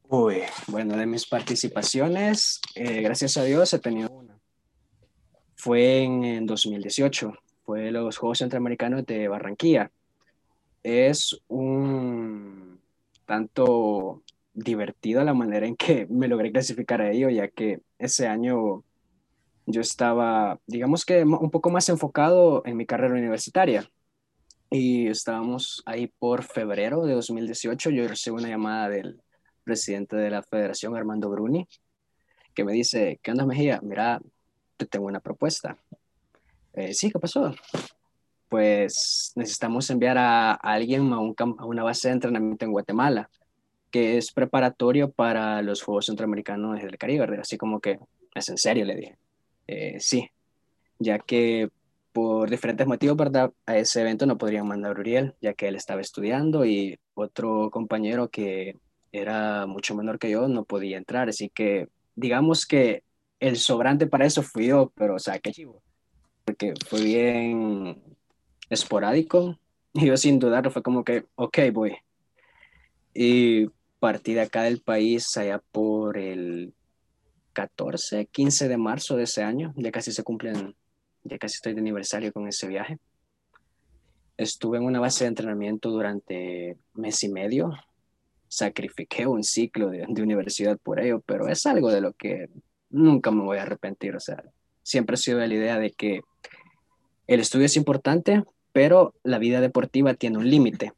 Uy, 0.09 0.43
bueno, 0.69 0.97
de 0.97 1.07
mis 1.07 1.27
participaciones, 1.27 2.61
eh, 2.75 3.03
gracias 3.03 3.37
a 3.37 3.45
Dios 3.45 3.73
he 3.75 3.79
tenido 3.79 4.11
una. 4.11 4.39
Fue 5.55 6.03
en, 6.03 6.47
2018, 6.47 7.33
fue 7.69 7.91
los 7.91 8.17
Juegos 8.17 8.39
Centroamericanos 8.39 9.05
de 9.05 9.29
Barranquilla. 9.29 9.91
Es 10.83 11.39
un 11.49 12.81
tanto 13.27 14.23
divertido 14.55 15.23
la 15.23 15.35
manera 15.35 15.67
en 15.67 15.77
que 15.77 16.07
me 16.09 16.29
logré 16.29 16.51
clasificar 16.51 17.03
a 17.03 17.11
ello, 17.11 17.29
ya 17.29 17.49
que 17.49 17.83
ese 17.99 18.27
año 18.27 18.85
yo 19.67 19.83
estaba, 19.83 20.59
digamos 20.67 21.05
que 21.05 21.25
un 21.25 21.51
poco 21.51 21.69
más 21.69 21.87
enfocado 21.91 22.63
en 22.65 22.79
mi 22.79 22.87
carrera 22.87 23.13
universitaria. 23.13 23.87
Y 24.71 25.09
estábamos 25.09 25.83
ahí 25.85 26.07
por 26.07 26.45
febrero 26.45 27.05
de 27.05 27.13
2018, 27.13 27.91
yo 27.91 28.09
recibí 28.09 28.39
una 28.39 28.49
llamada 28.49 28.89
del 28.89 29.21
presidente 29.65 30.17
de 30.17 30.31
la 30.31 30.43
federación, 30.43 30.97
Armando 30.97 31.29
Bruni, 31.29 31.69
que 32.55 32.65
me 32.65 32.73
dice, 32.73 33.21
¿qué 33.23 33.33
onda 33.33 33.45
Mejía? 33.45 33.79
Mira, 33.83 34.23
te 34.79 34.87
tengo 34.87 35.05
una 35.05 35.21
propuesta. 35.21 35.77
Eh, 36.79 36.95
sí, 36.95 37.11
¿qué 37.11 37.19
pasó? 37.19 37.53
Pues 38.49 39.33
necesitamos 39.35 39.91
enviar 39.91 40.17
a, 40.17 40.53
alguien 40.53 41.13
a, 41.13 41.19
un, 41.19 41.35
a, 41.37 41.65
una 41.65 41.83
base 41.83 42.09
de 42.09 42.15
entrenamiento 42.15 42.65
en 42.65 42.71
Guatemala. 42.71 43.29
que 43.91 44.19
es 44.19 44.33
preparatorio 44.33 45.11
para 45.11 45.61
los 45.63 45.83
Juegos 45.83 46.07
Centroamericanos 46.07 46.81
del 46.81 46.99
Caribe, 46.99 47.21
¿verdad? 47.21 47.41
Así 47.41 47.57
como 47.57 47.81
que, 47.81 47.99
es 48.35 48.49
en 48.49 48.59
serio, 48.59 48.85
le 48.85 48.95
dije. 48.95 49.19
Eh, 49.67 49.97
sí, 49.99 50.31
ya 51.01 51.19
que 51.19 51.69
por 52.13 52.49
diferentes 52.49 52.87
motivos, 52.87 53.17
¿verdad? 53.17 53.53
A 53.67 53.77
ese 53.77 54.03
evento 54.03 54.27
no 54.27 54.39
podrían 54.39 54.69
mandar 54.69 54.97
a 54.97 55.01
Uriel, 55.01 55.35
ya 55.41 55.55
que 55.55 55.69
él 55.69 55.75
estaba 55.75 56.01
estudiando 56.01 56.65
y 56.65 56.99
otro 57.15 57.71
compañero 57.71 58.29
que 58.29 58.77
era 59.11 59.67
mucho 59.67 59.97
menor 59.97 60.19
que 60.19 60.31
yo 60.31 60.47
no 60.49 60.65
podía 60.65 60.99
entrar. 60.99 61.29
Así 61.29 61.51
que 61.51 61.89
digamos 62.15 62.67
que 62.67 63.03
el 63.41 63.57
sobrante 63.57 64.07
para 64.07 64.27
eso 64.27 64.43
fui 64.43 64.67
yo, 64.69 64.93
pero 64.95 65.17
o 65.17 65.19
sea, 65.19 65.39
qué 65.41 65.53
chivo. 65.53 65.83
Porque 66.59 66.75
fue 66.87 67.03
bien 67.05 68.03
esporádico 68.69 69.59
y 69.93 70.07
yo 70.07 70.17
sin 70.17 70.39
dudarlo 70.39 70.71
fue 70.71 70.83
como 70.83 71.05
que, 71.05 71.27
ok, 71.37 71.59
voy. 71.73 71.97
Y 73.15 73.69
partí 74.01 74.35
de 74.35 74.43
acá 74.43 74.63
del 74.63 74.81
país 74.81 75.37
allá 75.37 75.63
por 75.73 76.19
el 76.19 76.75
14, 77.53 78.27
15 78.27 78.69
de 78.69 78.77
marzo 78.77 79.17
de 79.17 79.25
ese 79.25 79.43
año, 79.43 79.73
ya 79.77 79.91
casi 79.91 80.13
se 80.13 80.23
cumplen, 80.23 80.77
ya 81.25 81.39
casi 81.39 81.57
estoy 81.57 81.75
de 81.75 81.81
aniversario 81.81 82.33
con 82.33 82.47
ese 82.49 82.67
viaje. 82.69 82.99
Estuve 84.37 84.79
en 84.79 84.85
una 84.85 85.01
base 85.01 85.25
de 85.25 85.29
entrenamiento 85.29 85.91
durante 85.91 86.77
mes 86.95 87.23
y 87.25 87.29
medio. 87.29 87.73
Sacrifiqué 88.49 89.27
un 89.27 89.43
ciclo 89.43 89.91
de, 89.91 90.07
de 90.09 90.23
universidad 90.23 90.79
por 90.79 91.01
ello, 91.01 91.21
pero 91.27 91.49
es 91.49 91.67
algo 91.67 91.91
de 91.91 92.01
lo 92.01 92.13
que 92.13 92.49
nunca 92.91 93.33
me 93.33 93.43
voy 93.43 93.59
a 93.59 93.63
arrepentir. 93.63 94.15
O 94.15 94.21
sea, 94.21 94.45
siempre 94.89 95.15
he 95.15 95.19
sido 95.19 95.39
de 95.39 95.49
la 95.49 95.55
idea 95.55 95.79
de 95.79 95.91
que 95.91 96.23
el 97.27 97.41
estudio 97.41 97.67
es 97.67 97.77
importante, 97.77 98.43
pero 98.73 99.15
la 99.23 99.39
vida 99.39 99.61
deportiva 99.61 100.15
tiene 100.15 100.39
un 100.39 100.49
límite. 100.49 100.93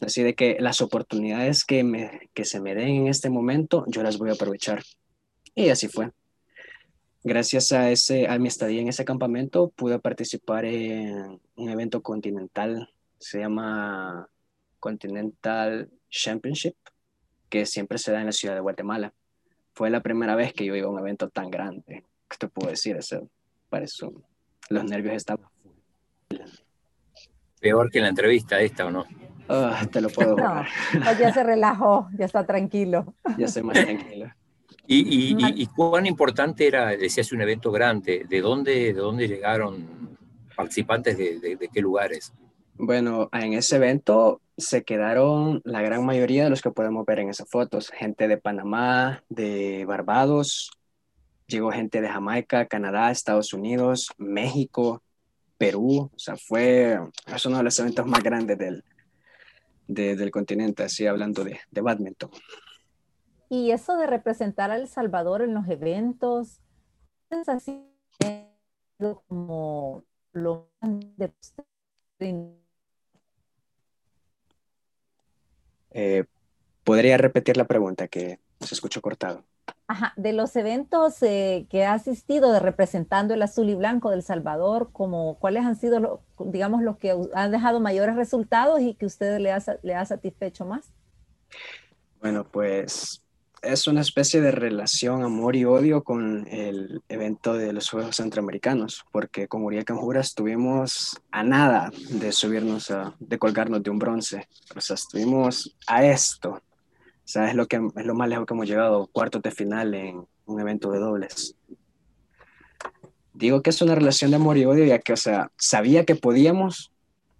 Así 0.00 0.22
de 0.22 0.34
que 0.34 0.56
las 0.60 0.80
oportunidades 0.80 1.64
que, 1.64 1.84
me, 1.84 2.30
que 2.32 2.46
se 2.46 2.58
me 2.60 2.74
den 2.74 2.88
en 2.88 3.06
este 3.08 3.28
momento, 3.28 3.84
yo 3.86 4.02
las 4.02 4.16
voy 4.16 4.30
a 4.30 4.32
aprovechar. 4.32 4.82
Y 5.54 5.68
así 5.68 5.88
fue. 5.88 6.10
Gracias 7.22 7.72
a, 7.72 7.90
ese, 7.90 8.28
a 8.28 8.38
mi 8.38 8.48
estadía 8.48 8.80
en 8.80 8.88
ese 8.88 9.04
campamento, 9.04 9.68
pude 9.76 9.98
participar 9.98 10.64
en 10.64 11.38
un 11.56 11.68
evento 11.68 12.00
continental, 12.00 12.90
se 13.18 13.40
llama 13.40 14.28
Continental 14.80 15.90
Championship, 16.08 16.74
que 17.50 17.66
siempre 17.66 17.98
se 17.98 18.10
da 18.10 18.20
en 18.20 18.26
la 18.26 18.32
ciudad 18.32 18.54
de 18.54 18.60
Guatemala. 18.60 19.12
Fue 19.74 19.90
la 19.90 20.02
primera 20.02 20.34
vez 20.34 20.54
que 20.54 20.64
yo 20.64 20.74
iba 20.74 20.86
a 20.86 20.90
un 20.90 20.98
evento 20.98 21.28
tan 21.28 21.50
grande. 21.50 22.04
¿Qué 22.28 22.36
te 22.38 22.48
puedo 22.48 22.70
decir? 22.70 22.96
Eso, 22.96 23.28
para 23.68 23.84
eso, 23.84 24.12
los 24.68 24.84
nervios 24.84 25.16
estaban. 25.16 25.46
Peor 27.60 27.90
que 27.90 28.00
la 28.00 28.08
entrevista 28.08 28.60
esta, 28.60 28.86
¿o 28.86 28.90
no? 28.90 29.06
Ah, 29.48 29.86
te 29.90 30.00
lo 30.00 30.10
puedo 30.10 30.36
no, 30.36 30.64
ya 31.18 31.32
se 31.32 31.42
relajó, 31.42 32.08
ya 32.16 32.26
está 32.26 32.44
tranquilo. 32.44 33.14
Ya 33.38 33.48
soy 33.48 33.62
más 33.62 33.82
tranquilo. 33.82 34.30
¿Y, 34.86 34.98
y, 35.00 35.36
y, 35.38 35.62
y 35.62 35.66
cuán 35.66 36.06
importante 36.06 36.66
era, 36.66 36.88
decías, 36.96 37.32
un 37.32 37.40
evento 37.40 37.70
grande? 37.70 38.24
¿De 38.28 38.40
dónde, 38.40 38.72
de 38.72 38.92
dónde 38.94 39.28
llegaron 39.28 40.16
participantes 40.56 41.16
de, 41.16 41.38
de, 41.40 41.56
de, 41.56 41.68
qué 41.68 41.80
lugares? 41.80 42.32
Bueno, 42.74 43.28
en 43.32 43.54
ese 43.54 43.76
evento 43.76 44.40
se 44.56 44.84
quedaron 44.84 45.60
la 45.64 45.82
gran 45.82 46.04
mayoría 46.04 46.44
de 46.44 46.50
los 46.50 46.62
que 46.62 46.70
podemos 46.70 47.04
ver 47.04 47.20
en 47.20 47.28
esas 47.28 47.48
fotos. 47.50 47.90
Gente 47.90 48.28
de 48.28 48.38
Panamá, 48.38 49.22
de 49.28 49.84
Barbados, 49.84 50.70
llegó 51.48 51.72
gente 51.72 52.00
de 52.00 52.08
Jamaica, 52.08 52.66
Canadá, 52.66 53.10
Estados 53.10 53.52
Unidos, 53.52 54.08
México, 54.18 55.02
Perú. 55.56 56.10
O 56.14 56.18
sea, 56.18 56.36
fue 56.36 56.98
es 57.26 57.46
uno 57.46 57.56
de 57.56 57.64
los 57.64 57.78
eventos 57.78 58.06
más 58.06 58.22
grandes 58.22 58.58
del, 58.58 58.84
de, 59.88 60.14
del 60.14 60.30
continente, 60.30 60.84
así 60.84 61.06
hablando 61.06 61.42
de, 61.42 61.58
de 61.70 61.80
badminton. 61.80 62.30
Y 63.48 63.70
eso 63.70 63.96
de 63.96 64.06
representar 64.06 64.70
a 64.70 64.76
El 64.76 64.88
Salvador 64.88 65.42
en 65.42 65.54
los 65.54 65.66
eventos, 65.68 66.60
es 67.30 67.48
así 67.48 67.82
como 69.28 70.04
lo 70.32 70.68
de 71.16 71.32
eh, 75.90 76.24
¿Podría 76.84 77.16
repetir 77.16 77.56
la 77.56 77.66
pregunta 77.66 78.08
que 78.08 78.40
se 78.60 78.74
escuchó 78.74 79.00
cortado? 79.00 79.44
De 80.16 80.34
los 80.34 80.54
eventos 80.54 81.22
eh, 81.22 81.66
que 81.70 81.86
ha 81.86 81.94
asistido 81.94 82.52
de 82.52 82.60
representando 82.60 83.32
el 83.32 83.40
azul 83.40 83.70
y 83.70 83.74
blanco 83.74 84.10
del 84.10 84.22
Salvador, 84.22 84.90
como 84.92 85.38
cuáles 85.38 85.64
han 85.64 85.76
sido, 85.76 85.98
lo, 85.98 86.20
digamos, 86.38 86.82
los 86.82 86.98
que 86.98 87.16
han 87.32 87.50
dejado 87.50 87.80
mayores 87.80 88.14
resultados 88.14 88.80
y 88.80 88.94
que 88.94 89.06
usted 89.06 89.38
le 89.38 89.50
ha, 89.50 89.62
le 89.82 89.94
ha 89.94 90.04
satisfecho 90.04 90.66
más? 90.66 90.92
Bueno, 92.20 92.44
pues 92.44 93.22
es 93.62 93.86
una 93.86 94.02
especie 94.02 94.40
de 94.40 94.50
relación 94.50 95.22
amor 95.22 95.56
y 95.56 95.64
odio 95.64 96.04
con 96.04 96.46
el 96.48 97.02
evento 97.08 97.54
de 97.54 97.72
los 97.72 97.90
Juegos 97.90 98.16
Centroamericanos, 98.16 99.04
porque 99.10 99.48
con 99.48 99.64
Uriel 99.64 99.84
Canjura 99.84 100.20
estuvimos 100.20 101.20
a 101.30 101.42
nada 101.42 101.90
de 102.10 102.32
subirnos, 102.32 102.90
a, 102.90 103.14
de 103.18 103.38
colgarnos 103.38 103.82
de 103.82 103.90
un 103.90 103.98
bronce. 103.98 104.48
O 104.76 104.80
sea, 104.80 104.94
estuvimos 104.94 105.76
a 105.86 106.04
esto. 106.04 106.62
O 107.28 107.30
sea, 107.30 107.50
es 107.50 107.54
lo, 107.54 107.66
que, 107.66 107.76
es 107.76 108.06
lo 108.06 108.14
más 108.14 108.26
lejos 108.26 108.46
que 108.46 108.54
hemos 108.54 108.66
llegado, 108.66 109.06
cuartos 109.08 109.42
de 109.42 109.50
final 109.50 109.92
en 109.92 110.26
un 110.46 110.60
evento 110.60 110.90
de 110.90 110.98
dobles. 110.98 111.54
Digo 113.34 113.60
que 113.60 113.68
es 113.68 113.82
una 113.82 113.94
relación 113.94 114.30
de 114.30 114.36
amor 114.36 114.56
y 114.56 114.64
odio, 114.64 114.86
ya 114.86 114.98
que, 114.98 115.12
o 115.12 115.16
sea, 115.18 115.52
sabía 115.58 116.06
que 116.06 116.16
podíamos, 116.16 116.90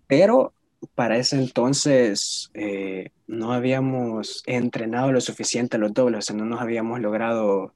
pero 0.06 0.52
para 0.94 1.16
ese 1.16 1.36
entonces 1.36 2.50
eh, 2.52 3.12
no 3.26 3.54
habíamos 3.54 4.42
entrenado 4.44 5.10
lo 5.10 5.22
suficiente 5.22 5.78
los 5.78 5.94
dobles, 5.94 6.18
o 6.18 6.22
sea, 6.22 6.36
no 6.36 6.44
nos 6.44 6.60
habíamos 6.60 7.00
logrado 7.00 7.72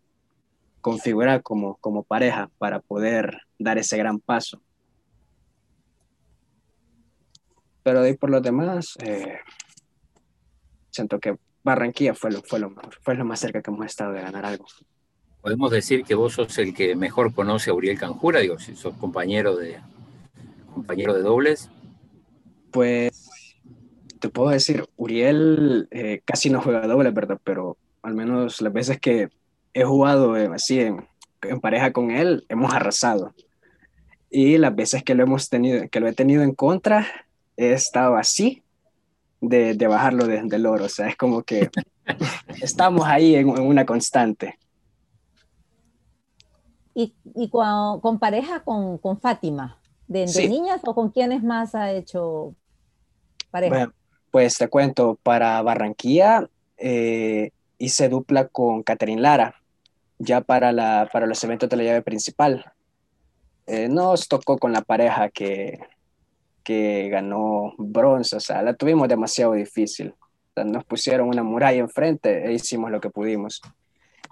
configurar 0.82 1.42
como, 1.42 1.76
como 1.76 2.02
pareja 2.02 2.50
para 2.58 2.80
poder 2.80 3.38
dar 3.58 3.78
ese 3.78 3.96
gran 3.96 4.20
paso. 4.20 4.60
Pero 7.82 8.02
de 8.02 8.08
ahí 8.08 8.16
por 8.18 8.28
los 8.28 8.42
demás, 8.42 8.98
eh, 9.02 9.38
siento 10.90 11.18
que 11.18 11.38
Barranquilla 11.64 12.14
fue 12.14 12.32
lo, 12.32 12.42
fue, 12.42 12.58
lo, 12.58 12.72
fue 13.00 13.14
lo 13.14 13.24
más 13.24 13.40
cerca 13.40 13.62
que 13.62 13.70
hemos 13.70 13.86
estado 13.86 14.12
de 14.12 14.22
ganar 14.22 14.44
algo. 14.44 14.66
Podemos 15.40 15.70
decir 15.70 16.04
que 16.04 16.14
vos 16.14 16.34
sos 16.34 16.56
el 16.58 16.74
que 16.74 16.94
mejor 16.94 17.34
conoce 17.34 17.70
a 17.70 17.74
Uriel 17.74 17.98
Canjura, 17.98 18.40
digo, 18.40 18.58
si 18.58 18.76
sos 18.76 18.94
compañero 18.96 19.56
de, 19.56 19.78
compañero 20.72 21.14
de 21.14 21.22
dobles. 21.22 21.70
Pues 22.70 23.12
te 24.20 24.28
puedo 24.28 24.50
decir, 24.50 24.84
Uriel 24.96 25.88
eh, 25.90 26.22
casi 26.24 26.48
no 26.48 26.60
juega 26.60 26.86
doble, 26.86 27.10
¿verdad? 27.10 27.40
Pero 27.42 27.76
al 28.02 28.14
menos 28.14 28.60
las 28.60 28.72
veces 28.72 29.00
que 29.00 29.30
he 29.74 29.84
jugado 29.84 30.36
eh, 30.36 30.48
así 30.52 30.80
en, 30.80 31.08
en, 31.42 31.60
pareja 31.60 31.92
con 31.92 32.10
él, 32.10 32.44
hemos 32.48 32.72
arrasado. 32.72 33.34
Y 34.30 34.58
las 34.58 34.74
veces 34.74 35.02
que 35.02 35.14
lo 35.14 35.24
hemos 35.24 35.48
tenido, 35.48 35.88
que 35.88 36.00
lo 36.00 36.08
he 36.08 36.12
tenido 36.12 36.42
en 36.42 36.54
contra, 36.54 37.06
he 37.56 37.72
estado 37.72 38.16
así 38.16 38.62
de, 39.42 39.74
de 39.74 39.86
bajarlo 39.86 40.26
desde 40.26 40.48
de 40.48 40.56
el 40.56 40.66
oro. 40.66 40.86
O 40.86 40.88
sea, 40.88 41.08
es 41.08 41.16
como 41.16 41.42
que 41.42 41.68
estamos 42.62 43.04
ahí 43.04 43.34
en, 43.34 43.50
en 43.50 43.66
una 43.66 43.84
constante. 43.84 44.58
¿Y, 46.94 47.14
y 47.34 47.50
con, 47.50 48.00
con, 48.00 48.18
pareja 48.18 48.64
con, 48.64 48.96
con 48.98 49.20
Fátima? 49.20 49.78
¿De, 50.06 50.20
de 50.20 50.28
sí. 50.28 50.48
niñas 50.48 50.80
o 50.84 50.94
con 50.94 51.10
quiénes 51.10 51.42
más 51.42 51.74
ha 51.74 51.90
hecho 51.90 52.54
pareja? 53.50 53.74
Bueno, 53.74 53.92
pues 54.30 54.56
te 54.56 54.68
cuento, 54.68 55.18
para 55.22 55.60
Barranquilla 55.62 56.48
eh, 56.76 57.50
hice 57.78 58.08
dupla 58.08 58.48
con 58.48 58.82
Catherine 58.82 59.20
Lara, 59.20 59.54
ya 60.18 60.40
para, 60.40 60.72
la, 60.72 61.08
para 61.12 61.26
los 61.26 61.42
eventos 61.44 61.68
de 61.68 61.76
la 61.76 61.84
llave 61.84 62.02
principal. 62.02 62.72
Eh, 63.66 63.88
nos 63.88 64.28
tocó 64.28 64.58
con 64.58 64.72
la 64.72 64.82
pareja 64.82 65.30
que, 65.30 65.78
que 66.62 67.08
ganó 67.08 67.74
bronce, 67.78 68.36
o 68.36 68.40
sea, 68.40 68.62
la 68.62 68.74
tuvimos 68.74 69.08
demasiado 69.08 69.52
difícil. 69.52 70.14
Nos 70.56 70.84
pusieron 70.84 71.28
una 71.28 71.42
muralla 71.42 71.80
enfrente 71.80 72.46
e 72.46 72.52
hicimos 72.52 72.90
lo 72.90 73.00
que 73.00 73.10
pudimos. 73.10 73.60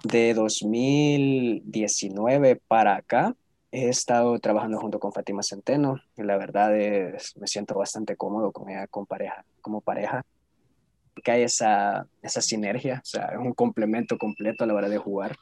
De 0.03 0.33
2019 0.33 2.61
para 2.67 2.95
acá, 2.95 3.35
he 3.71 3.87
estado 3.87 4.37
trabajando 4.39 4.79
junto 4.79 4.99
con 4.99 5.13
Fátima 5.13 5.43
Centeno 5.43 6.01
y 6.17 6.23
la 6.23 6.37
verdad 6.37 6.75
es, 6.77 7.37
me 7.37 7.47
siento 7.47 7.75
bastante 7.75 8.17
cómodo 8.17 8.51
con 8.51 8.69
ella 8.69 8.87
con 8.87 9.05
pareja, 9.05 9.45
como 9.61 9.81
pareja. 9.81 10.25
Que 11.23 11.31
hay 11.31 11.43
esa, 11.43 12.07
esa 12.21 12.41
sinergia, 12.41 13.01
o 13.03 13.05
sea, 13.05 13.25
es 13.33 13.37
un 13.37 13.53
complemento 13.53 14.17
completo 14.17 14.63
a 14.63 14.67
la 14.67 14.73
hora 14.73 14.89
de 14.89 14.97
jugar, 14.97 15.37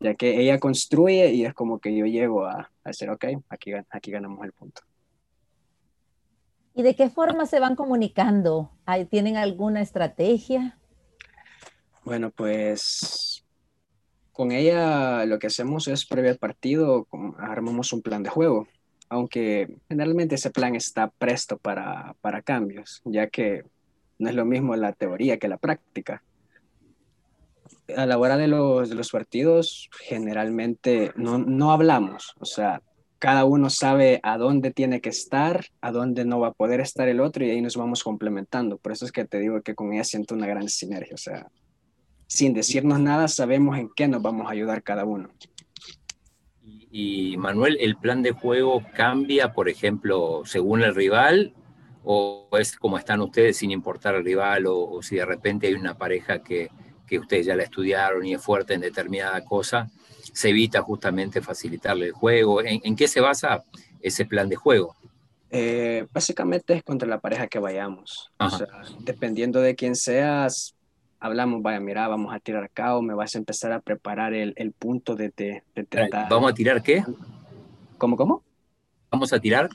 ya 0.00 0.14
que 0.14 0.40
ella 0.40 0.58
construye 0.58 1.32
y 1.32 1.44
es 1.44 1.54
como 1.54 1.78
que 1.78 1.94
yo 1.94 2.06
llego 2.06 2.46
a, 2.46 2.70
a 2.84 2.88
decir, 2.88 3.10
ok, 3.10 3.24
aquí, 3.48 3.72
aquí 3.90 4.10
ganamos 4.10 4.44
el 4.44 4.52
punto. 4.52 4.82
¿Y 6.74 6.82
de 6.82 6.94
qué 6.94 7.10
forma 7.10 7.46
se 7.46 7.60
van 7.60 7.76
comunicando? 7.76 8.70
¿Tienen 9.10 9.36
alguna 9.36 9.82
estrategia? 9.82 10.78
Bueno, 12.04 12.30
pues 12.30 13.44
con 14.32 14.50
ella 14.50 15.24
lo 15.26 15.38
que 15.38 15.48
hacemos 15.48 15.86
es 15.88 16.06
previo 16.06 16.30
al 16.30 16.38
partido, 16.38 17.06
armamos 17.38 17.92
un 17.92 18.00
plan 18.00 18.22
de 18.22 18.30
juego, 18.30 18.66
aunque 19.08 19.76
generalmente 19.88 20.36
ese 20.36 20.50
plan 20.50 20.74
está 20.74 21.08
presto 21.08 21.58
para, 21.58 22.16
para 22.22 22.42
cambios, 22.42 23.02
ya 23.04 23.28
que 23.28 23.64
no 24.18 24.30
es 24.30 24.34
lo 24.34 24.46
mismo 24.46 24.74
la 24.74 24.92
teoría 24.92 25.38
que 25.38 25.48
la 25.48 25.58
práctica. 25.58 26.22
A 27.94 28.06
la 28.06 28.16
hora 28.16 28.38
de 28.38 28.48
los, 28.48 28.88
de 28.88 28.94
los 28.94 29.10
partidos, 29.10 29.90
generalmente 30.00 31.12
no, 31.16 31.38
no 31.38 31.72
hablamos, 31.72 32.34
o 32.40 32.46
sea, 32.46 32.80
cada 33.22 33.44
uno 33.44 33.70
sabe 33.70 34.18
a 34.24 34.36
dónde 34.36 34.72
tiene 34.72 35.00
que 35.00 35.10
estar, 35.10 35.66
a 35.80 35.92
dónde 35.92 36.24
no 36.24 36.40
va 36.40 36.48
a 36.48 36.52
poder 36.52 36.80
estar 36.80 37.08
el 37.08 37.20
otro 37.20 37.44
y 37.44 37.50
ahí 37.50 37.60
nos 37.60 37.76
vamos 37.76 38.02
complementando. 38.02 38.78
Por 38.78 38.90
eso 38.90 39.04
es 39.04 39.12
que 39.12 39.24
te 39.24 39.38
digo 39.38 39.62
que 39.62 39.76
con 39.76 39.92
ella 39.92 40.02
siento 40.02 40.34
una 40.34 40.48
gran 40.48 40.68
sinergia. 40.68 41.14
O 41.14 41.18
sea, 41.18 41.46
sin 42.26 42.52
decirnos 42.52 42.98
nada, 42.98 43.28
sabemos 43.28 43.78
en 43.78 43.90
qué 43.94 44.08
nos 44.08 44.22
vamos 44.22 44.48
a 44.48 44.50
ayudar 44.50 44.82
cada 44.82 45.04
uno. 45.04 45.30
Y, 46.90 47.36
Manuel, 47.36 47.76
¿el 47.80 47.94
plan 47.96 48.22
de 48.22 48.32
juego 48.32 48.82
cambia, 48.92 49.52
por 49.52 49.68
ejemplo, 49.68 50.42
según 50.44 50.82
el 50.82 50.92
rival? 50.92 51.54
¿O 52.02 52.48
es 52.58 52.76
como 52.76 52.98
están 52.98 53.20
ustedes 53.20 53.56
sin 53.56 53.70
importar 53.70 54.16
el 54.16 54.24
rival? 54.24 54.64
¿O, 54.66 55.00
si 55.00 55.14
de 55.14 55.24
repente 55.24 55.68
hay 55.68 55.74
una 55.74 55.96
pareja 55.96 56.42
que, 56.42 56.70
que 57.06 57.20
ustedes 57.20 57.46
ya 57.46 57.54
la 57.54 57.62
estudiaron 57.62 58.26
y 58.26 58.34
es 58.34 58.42
fuerte 58.42 58.74
en 58.74 58.80
determinada 58.80 59.44
cosa? 59.44 59.92
Se 60.32 60.50
evita 60.50 60.82
justamente 60.82 61.40
facilitarle 61.40 62.06
el 62.06 62.12
juego. 62.12 62.62
¿En, 62.62 62.96
qué 62.96 63.08
se 63.08 63.20
basa 63.20 63.64
ese 64.00 64.24
plan 64.24 64.48
de 64.48 64.56
juego? 64.56 64.96
Eh, 65.50 66.06
básicamente 66.12 66.74
es 66.74 66.82
contra 66.82 67.06
la 67.06 67.20
pareja 67.20 67.46
que 67.46 67.58
vayamos. 67.58 68.32
dependiendo 69.00 69.60
de 69.60 69.74
quién 69.74 69.94
seas, 69.94 70.74
hablamos, 71.20 71.62
vaya, 71.62 71.80
mira, 71.80 72.08
vamos 72.08 72.34
a 72.34 72.40
tirar 72.40 72.64
acá 72.64 72.96
o 72.96 73.02
me 73.02 73.14
vas 73.14 73.34
a 73.34 73.38
empezar 73.38 73.72
a 73.72 73.80
preparar 73.80 74.34
el, 74.34 74.54
el 74.56 74.72
punto 74.72 75.14
de, 75.14 75.32
de, 75.36 75.62
¿Vamos 76.28 76.50
a 76.50 76.54
tirar 76.54 76.82
qué? 76.82 77.04
¿Cómo, 77.98 78.16
cómo? 78.16 78.42
¿Vamos 79.10 79.32
a 79.32 79.38
tirar? 79.38 79.68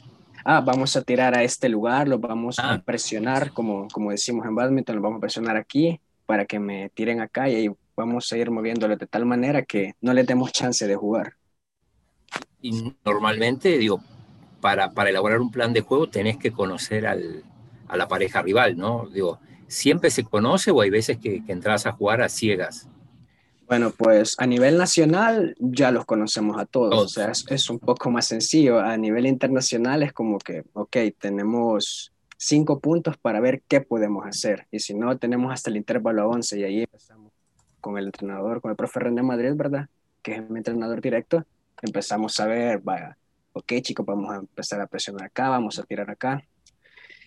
Ah, 0.44 0.62
vamos 0.62 0.96
a 0.96 1.02
tirar 1.02 1.36
a 1.36 1.44
este 1.44 1.70
lugar, 1.70 2.08
lo 2.08 2.20
vamos 2.20 2.58
a 2.58 2.74
ah. 2.74 2.82
presionar, 2.84 3.52
como, 3.52 3.88
como 3.90 4.12
decimos 4.12 4.46
en 4.46 4.56
badminton, 4.56 4.96
lo 4.96 5.02
vamos 5.02 5.18
a 5.18 5.22
presionar 5.22 5.58
aquí 5.58 6.00
para 6.26 6.46
que 6.46 6.60
me 6.60 6.90
tiren 6.90 7.22
acá 7.22 7.48
y 7.50 7.56
ahí 7.56 7.72
vamos 7.98 8.32
a 8.32 8.38
ir 8.38 8.52
moviéndolo 8.52 8.96
de 8.96 9.08
tal 9.08 9.26
manera 9.26 9.66
que 9.66 9.96
no 10.02 10.14
le 10.14 10.24
demos 10.24 10.52
chance 10.52 10.88
de 10.88 10.96
jugar. 10.96 11.34
Y 12.62 12.94
normalmente, 13.04 13.78
digo, 13.78 14.02
para, 14.62 14.92
para 14.92 15.10
elaborar 15.10 15.42
un 15.42 15.52
plan 15.52 15.74
de 15.74 15.82
juego 15.82 16.08
tenés 16.08 16.38
que 16.38 16.52
conocer 16.52 17.08
al, 17.08 17.44
a 17.88 17.98
la 17.98 18.08
pareja 18.08 18.42
rival, 18.42 18.78
¿no? 18.78 19.08
Digo, 19.12 19.40
¿siempre 19.68 20.12
se 20.12 20.24
conoce 20.24 20.72
o 20.72 20.82
hay 20.82 20.92
veces 20.92 21.18
que, 21.18 21.44
que 21.44 21.52
entras 21.52 21.86
a 21.88 21.92
jugar 21.92 22.22
a 22.22 22.30
ciegas? 22.30 22.88
Bueno, 23.68 23.92
pues 23.92 24.36
a 24.38 24.46
nivel 24.46 24.78
nacional 24.78 25.56
ya 25.60 25.92
los 25.92 26.06
conocemos 26.06 26.58
a 26.58 26.66
todos, 26.66 27.04
o 27.04 27.08
sea, 27.10 27.32
es, 27.32 27.46
es, 27.50 27.70
un 27.70 27.80
poco 27.80 28.10
más 28.10 28.26
sencillo. 28.26 28.80
A 28.80 28.96
nivel 28.96 29.26
internacional 29.26 30.04
es 30.04 30.14
como 30.14 30.38
que, 30.38 30.64
ok, 30.72 30.96
tenemos 31.20 32.14
cinco 32.38 32.80
puntos 32.80 33.18
para 33.18 33.42
ver 33.42 33.64
qué 33.68 33.82
podemos 33.82 34.26
hacer. 34.26 34.68
Y 34.72 34.80
si 34.80 34.94
no, 34.94 35.18
tenemos 35.18 35.52
hasta 35.52 35.70
el 35.70 35.76
intervalo 35.76 36.22
a 36.22 36.28
11 36.28 36.60
y 36.60 36.64
ahí 36.64 36.80
empezamos 36.84 37.34
con 37.88 37.98
el 37.98 38.08
entrenador, 38.08 38.60
con 38.60 38.70
el 38.70 38.76
profe 38.76 39.00
René 39.00 39.24
Madrid, 39.24 39.54
¿verdad? 39.56 39.88
Que 40.22 40.36
es 40.36 40.50
mi 40.50 40.58
entrenador 40.58 41.00
directo. 41.00 41.46
Empezamos 41.82 42.38
a 42.42 42.46
ver, 42.46 42.80
vaya, 42.80 43.18
ok 43.54 43.76
chicos, 43.82 44.06
vamos 44.06 44.30
a 44.30 44.36
empezar 44.40 44.82
a 44.82 44.88
presionar 44.88 45.28
acá, 45.28 45.48
vamos 45.48 45.80
a 45.80 45.84
tirar 45.84 46.10
acá. 46.10 46.44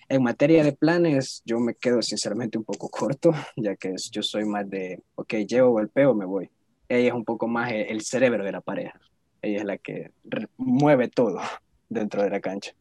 En 0.06 0.22
materia 0.22 0.62
de 0.62 0.72
planes, 0.72 1.40
yo 1.46 1.58
me 1.60 1.74
quedo 1.74 2.02
sinceramente 2.02 2.58
un 2.58 2.64
poco 2.64 2.90
corto, 2.90 3.32
ya 3.56 3.74
que 3.76 3.94
yo 4.12 4.22
soy 4.22 4.44
más 4.44 4.68
de, 4.68 5.02
ok, 5.14 5.32
llevo 5.48 5.70
golpeo, 5.70 6.14
me 6.14 6.26
voy. 6.26 6.50
Ella 6.90 7.08
es 7.08 7.14
un 7.14 7.24
poco 7.24 7.48
más 7.48 7.72
el 7.72 8.02
cerebro 8.02 8.44
de 8.44 8.52
la 8.52 8.60
pareja. 8.60 9.00
Ella 9.40 9.60
es 9.60 9.64
la 9.64 9.78
que 9.78 10.10
mueve 10.58 11.08
todo 11.08 11.40
dentro 11.88 12.22
de 12.22 12.28
la 12.28 12.40
cancha 12.40 12.72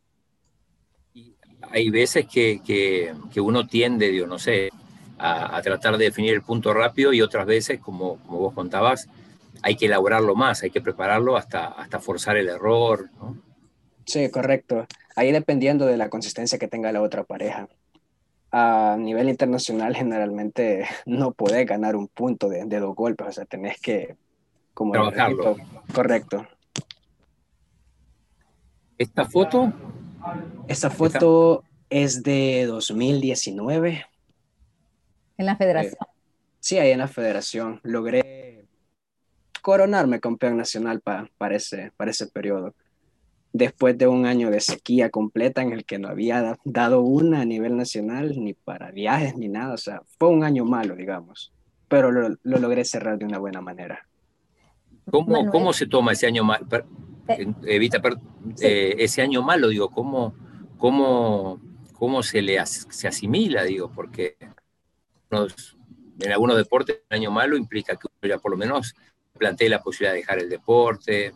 hay 1.72 1.90
veces 1.90 2.26
que, 2.26 2.62
que, 2.66 3.42
uno 3.42 3.68
tiende, 3.68 4.10
digo, 4.10 4.28
no 4.28 4.40
sé, 4.40 4.70
a, 5.20 5.62
tratar 5.62 5.98
de 5.98 6.06
definir 6.06 6.34
el 6.34 6.42
punto 6.42 6.74
rápido 6.74 7.14
y 7.14 7.22
otras 7.22 7.46
veces, 7.46 7.80
como, 7.80 8.18
como 8.20 8.40
vos 8.40 8.54
contabas, 8.54 9.08
hay 9.62 9.76
que 9.76 9.88
elaborarlo 9.88 10.36
más, 10.36 10.64
hay 10.64 10.72
que 10.72 10.82
prepararlo 10.82 11.36
hasta, 11.36 11.68
hasta 11.68 12.00
forzar 12.00 12.38
el 12.38 12.50
error. 12.50 13.10
¿no? 13.20 13.38
Sí, 14.06 14.30
correcto. 14.30 14.88
Ahí 15.16 15.32
dependiendo 15.32 15.86
de 15.86 15.98
la 15.98 16.10
consistencia 16.10 16.58
que 16.58 16.68
tenga 16.68 16.92
la 16.92 17.02
otra 17.02 17.24
pareja. 17.24 17.68
A 18.52 18.96
nivel 18.98 19.30
internacional 19.30 19.96
generalmente 19.96 20.88
no 21.06 21.32
podés 21.32 21.68
ganar 21.68 21.96
un 21.96 22.08
punto 22.08 22.50
de, 22.50 22.66
de 22.66 22.80
dos 22.80 22.96
golpes, 22.96 23.28
o 23.28 23.32
sea, 23.32 23.46
tenés 23.46 23.80
que... 23.80 24.16
Como 24.74 24.94
Trabajarlo. 24.94 25.58
correcto. 25.94 26.48
Esta 28.98 29.26
foto 29.26 29.74
esta 30.68 30.90
foto 30.90 31.64
es 31.90 32.24
de 32.24 32.66
2019. 32.68 34.06
En 35.40 35.46
la 35.46 35.56
federación. 35.56 35.94
Eh, 35.94 36.06
sí, 36.60 36.78
ahí 36.80 36.92
en 36.92 37.00
la 37.00 37.08
federación. 37.08 37.80
Logré 37.84 38.66
coronarme 39.62 40.20
campeón 40.20 40.58
nacional 40.58 41.00
para, 41.00 41.56
ese, 41.56 41.94
para 41.96 42.12
ese 42.12 42.28
periodo. 42.28 42.76
Después 43.54 43.98
de 43.98 44.06
un 44.06 44.26
año 44.26 44.52
de 44.52 44.60
sequía 44.60 45.10
completa 45.10 45.62
en 45.62 45.72
el 45.72 45.86
que 45.86 45.98
no 45.98 46.10
había 46.10 46.58
dado 46.66 47.02
una 47.02 47.42
a 47.42 47.46
nivel 47.46 47.78
nacional, 47.78 48.36
ni 48.38 48.54
para 48.54 48.92
viajes, 48.92 49.38
ni 49.38 49.48
nada. 49.48 49.74
O 49.74 49.78
sea, 49.78 50.02
fue 50.18 50.28
un 50.28 50.44
año 50.44 50.66
malo, 50.66 50.98
digamos. 50.98 51.54
Pero 51.88 52.12
lo, 52.12 52.36
logré 52.44 52.84
cerrar 52.84 53.18
de 53.18 53.24
una 53.24 53.40
buena 53.40 53.62
manera. 53.62 54.06
¿Cómo, 55.10 55.50
¿Cómo, 55.50 55.72
se 55.72 55.88
toma 55.88 56.12
ese 56.12 56.28
año 56.28 56.44
malo? 56.44 56.68
evita 57.64 58.02
eh, 58.60 58.96
ese 59.00 59.22
año 59.22 59.42
malo, 59.42 59.70
digo, 59.70 59.90
¿cómo, 59.90 60.34
cómo, 60.78 61.62
cómo 61.94 62.24
se 62.24 62.42
le 62.42 62.64
se 62.66 63.08
asimila, 63.08 63.64
digo, 63.64 63.90
porque 63.92 64.36
en 65.32 66.32
algunos 66.32 66.58
deportes 66.58 67.02
un 67.10 67.16
año 67.16 67.32
malo 67.32 67.56
implica 67.56 67.96
que 67.96 68.08
uno 68.08 68.30
ya 68.36 68.40
por 68.40 68.52
lo 68.52 68.58
menos 68.58 68.96
plantee 69.38 69.70
la 69.70 69.82
posibilidad 69.82 70.14
de 70.14 70.20
dejar 70.20 70.40
el 70.40 70.50
deporte. 70.50 71.34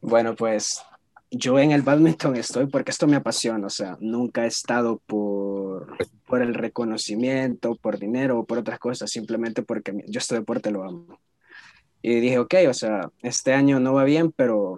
Bueno, 0.00 0.34
pues 0.34 0.82
yo 1.30 1.58
en 1.58 1.72
el 1.72 1.82
badminton 1.82 2.36
estoy 2.36 2.66
porque 2.66 2.90
esto 2.90 3.06
me 3.06 3.16
apasiona, 3.16 3.66
o 3.66 3.70
sea, 3.70 3.96
nunca 4.00 4.44
he 4.44 4.48
estado 4.48 4.98
por, 5.06 5.96
por 6.26 6.42
el 6.42 6.54
reconocimiento, 6.54 7.74
por 7.76 7.98
dinero 7.98 8.38
o 8.38 8.44
por 8.44 8.58
otras 8.58 8.78
cosas, 8.78 9.10
simplemente 9.10 9.62
porque 9.62 10.04
yo 10.06 10.18
este 10.18 10.34
deporte 10.34 10.70
lo 10.70 10.84
amo. 10.84 11.18
Y 12.02 12.20
dije, 12.20 12.38
ok, 12.38 12.54
o 12.68 12.74
sea, 12.74 13.10
este 13.22 13.54
año 13.54 13.80
no 13.80 13.94
va 13.94 14.04
bien, 14.04 14.32
pero 14.32 14.76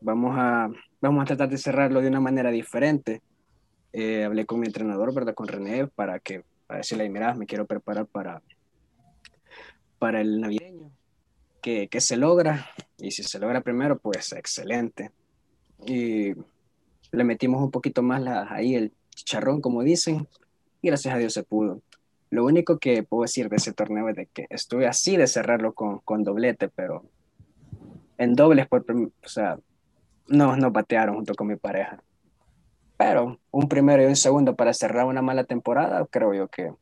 vamos 0.00 0.36
a, 0.38 0.68
vamos 1.00 1.22
a 1.22 1.26
tratar 1.26 1.48
de 1.48 1.58
cerrarlo 1.58 2.02
de 2.02 2.08
una 2.08 2.20
manera 2.20 2.50
diferente. 2.50 3.22
Eh, 3.92 4.24
hablé 4.24 4.44
con 4.44 4.60
mi 4.60 4.66
entrenador, 4.66 5.14
¿verdad? 5.14 5.34
Con 5.34 5.48
René, 5.48 5.86
para 5.86 6.20
que, 6.20 6.44
para 6.66 6.78
decirle, 6.78 7.08
mira, 7.08 7.34
me 7.34 7.46
quiero 7.46 7.66
preparar 7.66 8.06
para, 8.06 8.42
para 9.98 10.20
el 10.20 10.40
navideño. 10.40 10.90
Que, 11.62 11.88
que 11.88 12.02
se 12.02 12.18
logra, 12.18 12.66
y 12.98 13.10
si 13.10 13.22
se 13.22 13.38
logra 13.38 13.62
primero, 13.62 13.98
pues 13.98 14.32
excelente. 14.32 15.12
Y 15.86 16.34
le 17.10 17.24
metimos 17.24 17.62
un 17.62 17.70
poquito 17.70 18.02
más 18.02 18.20
la, 18.20 18.46
ahí 18.50 18.74
el 18.74 18.92
chicharrón, 19.14 19.62
como 19.62 19.82
dicen, 19.82 20.28
y 20.82 20.88
gracias 20.88 21.14
a 21.14 21.18
Dios 21.18 21.32
se 21.32 21.42
pudo. 21.42 21.80
Lo 22.28 22.44
único 22.44 22.78
que 22.78 23.02
puedo 23.02 23.22
decir 23.22 23.48
de 23.48 23.56
ese 23.56 23.72
torneo 23.72 24.08
es 24.10 24.16
de 24.16 24.26
que 24.26 24.46
estuve 24.50 24.86
así 24.86 25.16
de 25.16 25.26
cerrarlo 25.26 25.72
con, 25.72 26.00
con 26.00 26.22
doblete, 26.22 26.68
pero 26.68 27.04
en 28.18 28.34
dobles, 28.34 28.66
por, 28.66 28.84
o 28.90 29.28
sea, 29.28 29.58
no 30.28 30.56
nos 30.56 30.72
batearon 30.72 31.16
junto 31.16 31.34
con 31.34 31.46
mi 31.46 31.56
pareja. 31.56 32.02
Pero 32.96 33.38
un 33.50 33.68
primero 33.68 34.02
y 34.02 34.06
un 34.06 34.16
segundo 34.16 34.54
para 34.54 34.72
cerrar 34.72 35.06
una 35.06 35.22
mala 35.22 35.44
temporada, 35.44 36.06
creo 36.10 36.32
yo 36.32 36.48
que 36.48 36.72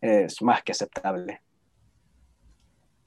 es 0.00 0.42
más 0.42 0.62
que 0.62 0.72
aceptable. 0.72 1.40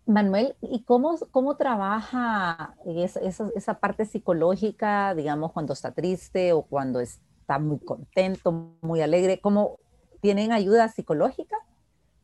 Manuel, 0.06 0.56
¿y 0.62 0.82
cómo, 0.82 1.20
cómo 1.30 1.56
trabaja 1.56 2.76
esa, 2.86 3.20
esa, 3.20 3.50
esa, 3.56 3.80
parte 3.80 4.06
psicológica, 4.06 5.14
digamos, 5.14 5.52
cuando 5.52 5.74
está 5.74 5.92
triste 5.92 6.52
o 6.52 6.64
cuando 6.64 7.00
está 7.00 7.60
muy 7.60 7.78
contento, 7.78 8.52
muy 8.82 9.02
alegre? 9.02 9.40
¿Cómo 9.40 9.78
tienen 10.20 10.52
ayuda 10.52 10.88
psicológica? 10.90 11.58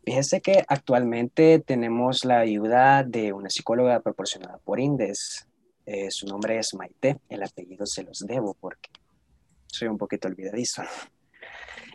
Fíjese 0.03 0.41
que 0.41 0.65
actualmente 0.67 1.59
tenemos 1.59 2.25
la 2.25 2.39
ayuda 2.39 3.03
de 3.03 3.33
una 3.33 3.49
psicóloga 3.49 3.99
proporcionada 3.99 4.57
por 4.63 4.79
Indes. 4.79 5.47
Eh, 5.85 6.09
su 6.09 6.25
nombre 6.25 6.57
es 6.57 6.73
Maite, 6.73 7.19
el 7.29 7.43
apellido 7.43 7.85
se 7.85 8.03
los 8.03 8.19
debo 8.19 8.55
porque 8.55 8.89
soy 9.67 9.87
un 9.87 9.97
poquito 9.97 10.27
olvidadizo. 10.27 10.83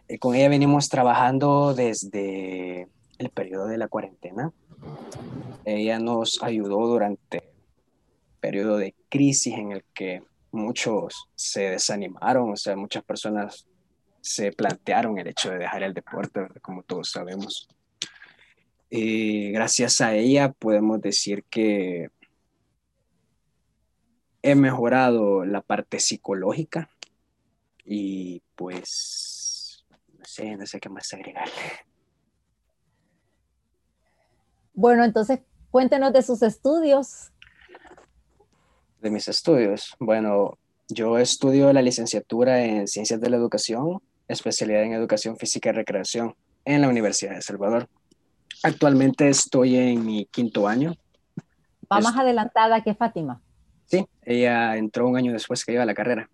Eh, 0.09 0.18
con 0.18 0.35
ella 0.35 0.48
venimos 0.48 0.88
trabajando 0.88 1.74
desde 1.74 2.88
el 3.18 3.30
periodo 3.30 3.66
de 3.66 3.78
la 3.78 3.88
cuarentena. 3.88 4.52
Ella 5.64 5.98
nos 5.98 6.42
ayudó 6.42 6.87
durante 6.87 7.38
el 7.38 8.40
periodo 8.40 8.78
de 8.78 8.94
crisis 9.09 9.54
en 9.54 9.72
el 9.72 9.85
que 9.94 10.22
muchos 10.52 11.28
se 11.35 11.70
desanimaron, 11.70 12.50
o 12.52 12.56
sea, 12.56 12.76
muchas 12.76 13.04
personas 13.04 13.66
se 14.20 14.52
plantearon 14.52 15.18
el 15.18 15.28
hecho 15.28 15.50
de 15.50 15.59
dejar 15.59 15.83
el 15.83 15.94
deporte, 15.94 16.48
como 16.61 16.83
todos 16.83 17.11
sabemos. 17.11 17.68
Y 18.90 19.52
gracias 19.52 20.00
a 20.00 20.14
ella 20.14 20.52
podemos 20.52 21.00
decir 21.00 21.44
que 21.44 22.09
he 24.42 24.54
mejorado 24.54 25.44
la 25.44 25.61
parte 25.61 26.00
psicológica 26.00 26.90
y 27.92 28.40
pues 28.55 29.85
no 30.16 30.24
sé, 30.24 30.57
no 30.57 30.64
sé 30.64 30.79
qué 30.79 30.88
más 30.88 31.12
agregarle. 31.12 31.53
Bueno, 34.72 35.03
entonces 35.03 35.40
cuéntenos 35.72 36.12
de 36.12 36.22
sus 36.22 36.40
estudios. 36.42 37.33
De 39.00 39.11
mis 39.11 39.26
estudios. 39.26 39.96
Bueno, 39.98 40.57
yo 40.88 41.18
estudio 41.18 41.72
la 41.72 41.83
licenciatura 41.83 42.64
en 42.64 42.87
Ciencias 42.87 43.20
de 43.20 43.29
la 43.29 43.38
Educación, 43.38 44.00
especialidad 44.29 44.85
en 44.85 44.92
Educación 44.92 45.37
Física 45.37 45.70
y 45.70 45.72
Recreación 45.72 46.37
en 46.64 46.83
la 46.83 46.88
Universidad 46.88 47.35
de 47.35 47.42
Salvador. 47.42 47.88
Actualmente 48.62 49.29
estoy 49.29 49.76
en 49.76 50.07
mi 50.07 50.26
quinto 50.26 50.68
año. 50.68 50.94
¿Va 51.92 51.98
más 51.98 52.16
adelantada 52.16 52.85
que 52.85 52.94
Fátima? 52.94 53.42
Sí, 53.87 54.07
ella 54.22 54.76
entró 54.76 55.09
un 55.09 55.16
año 55.16 55.33
después 55.33 55.64
que 55.64 55.72
iba 55.72 55.83
a 55.83 55.87
la 55.87 55.94
carrera. 55.94 56.31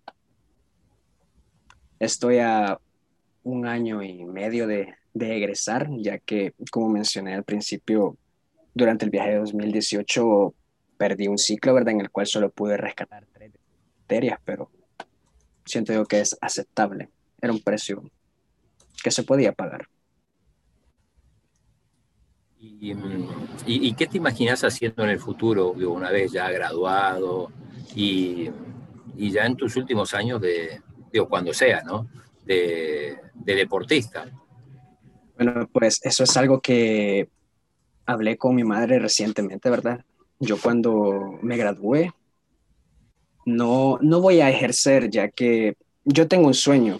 Estoy 1.99 2.39
a 2.39 2.79
un 3.43 3.65
año 3.65 4.03
y 4.03 4.25
medio 4.25 4.67
de, 4.67 4.93
de 5.13 5.37
egresar, 5.37 5.89
ya 5.97 6.19
que, 6.19 6.53
como 6.71 6.89
mencioné 6.89 7.33
al 7.33 7.43
principio, 7.43 8.17
durante 8.73 9.05
el 9.05 9.11
viaje 9.11 9.31
de 9.31 9.39
2018 9.39 10.53
perdí 10.97 11.27
un 11.27 11.37
ciclo, 11.37 11.73
¿verdad? 11.73 11.93
En 11.93 12.01
el 12.01 12.11
cual 12.11 12.27
solo 12.27 12.49
pude 12.49 12.77
rescatar 12.77 13.25
tres 13.33 13.51
materias, 14.01 14.39
pero 14.43 14.69
siento 15.65 15.93
yo 15.93 16.05
que 16.05 16.21
es 16.21 16.37
aceptable. 16.41 17.09
Era 17.41 17.53
un 17.53 17.61
precio 17.61 18.03
que 19.03 19.11
se 19.11 19.23
podía 19.23 19.51
pagar. 19.51 19.87
¿Y, 22.59 22.93
y, 23.65 23.93
qué 23.93 24.07
te 24.07 24.17
imaginas 24.17 24.63
haciendo 24.63 25.03
en 25.03 25.11
el 25.11 25.19
futuro, 25.19 25.71
una 25.71 26.09
vez 26.09 26.31
ya 26.31 26.49
graduado 26.49 27.51
y, 27.95 28.49
y, 29.15 29.31
ya 29.31 29.45
en 29.45 29.55
tus 29.55 29.75
últimos 29.75 30.13
años 30.15 30.41
de, 30.41 30.81
digo, 31.11 31.27
cuando 31.27 31.53
sea, 31.53 31.81
¿no? 31.83 32.07
De, 32.45 33.17
de 33.33 33.55
deportista. 33.55 34.29
Bueno, 35.35 35.67
pues 35.71 35.99
eso 36.03 36.23
es 36.23 36.37
algo 36.37 36.61
que 36.61 37.29
hablé 38.05 38.37
con 38.37 38.55
mi 38.55 38.63
madre 38.63 38.99
recientemente, 38.99 39.69
¿verdad? 39.69 40.03
Yo 40.39 40.57
cuando 40.59 41.37
me 41.41 41.57
gradué, 41.57 42.11
no, 43.45 43.97
no 44.01 44.21
voy 44.21 44.41
a 44.41 44.49
ejercer, 44.49 45.09
ya 45.09 45.29
que 45.29 45.75
yo 46.03 46.27
tengo 46.27 46.47
un 46.47 46.53
sueño 46.53 46.97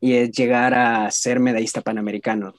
y 0.00 0.14
es 0.14 0.30
llegar 0.32 0.74
a 0.74 1.10
ser 1.10 1.40
medallista 1.40 1.80
panamericano 1.80 2.54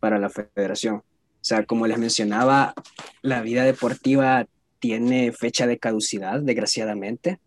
para 0.00 0.18
la 0.18 0.30
federación. 0.30 0.96
O 0.96 1.44
sea, 1.48 1.64
como 1.64 1.86
les 1.86 1.98
mencionaba, 1.98 2.74
la 3.22 3.42
vida 3.42 3.64
deportiva 3.64 4.46
tiene 4.78 5.32
fecha 5.32 5.66
de 5.66 5.78
caducidad, 5.78 6.40
desgraciadamente. 6.40 7.38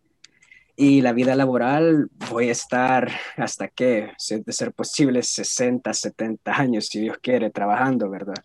Y 0.75 1.01
la 1.01 1.13
vida 1.13 1.35
laboral 1.35 2.09
voy 2.29 2.49
a 2.49 2.53
estar 2.53 3.11
hasta 3.37 3.67
que, 3.67 4.11
de 4.29 4.53
ser 4.53 4.73
posible, 4.73 5.21
60, 5.21 5.93
70 5.93 6.51
años, 6.51 6.87
si 6.87 7.01
Dios 7.01 7.17
quiere, 7.21 7.49
trabajando, 7.49 8.09
¿verdad? 8.09 8.41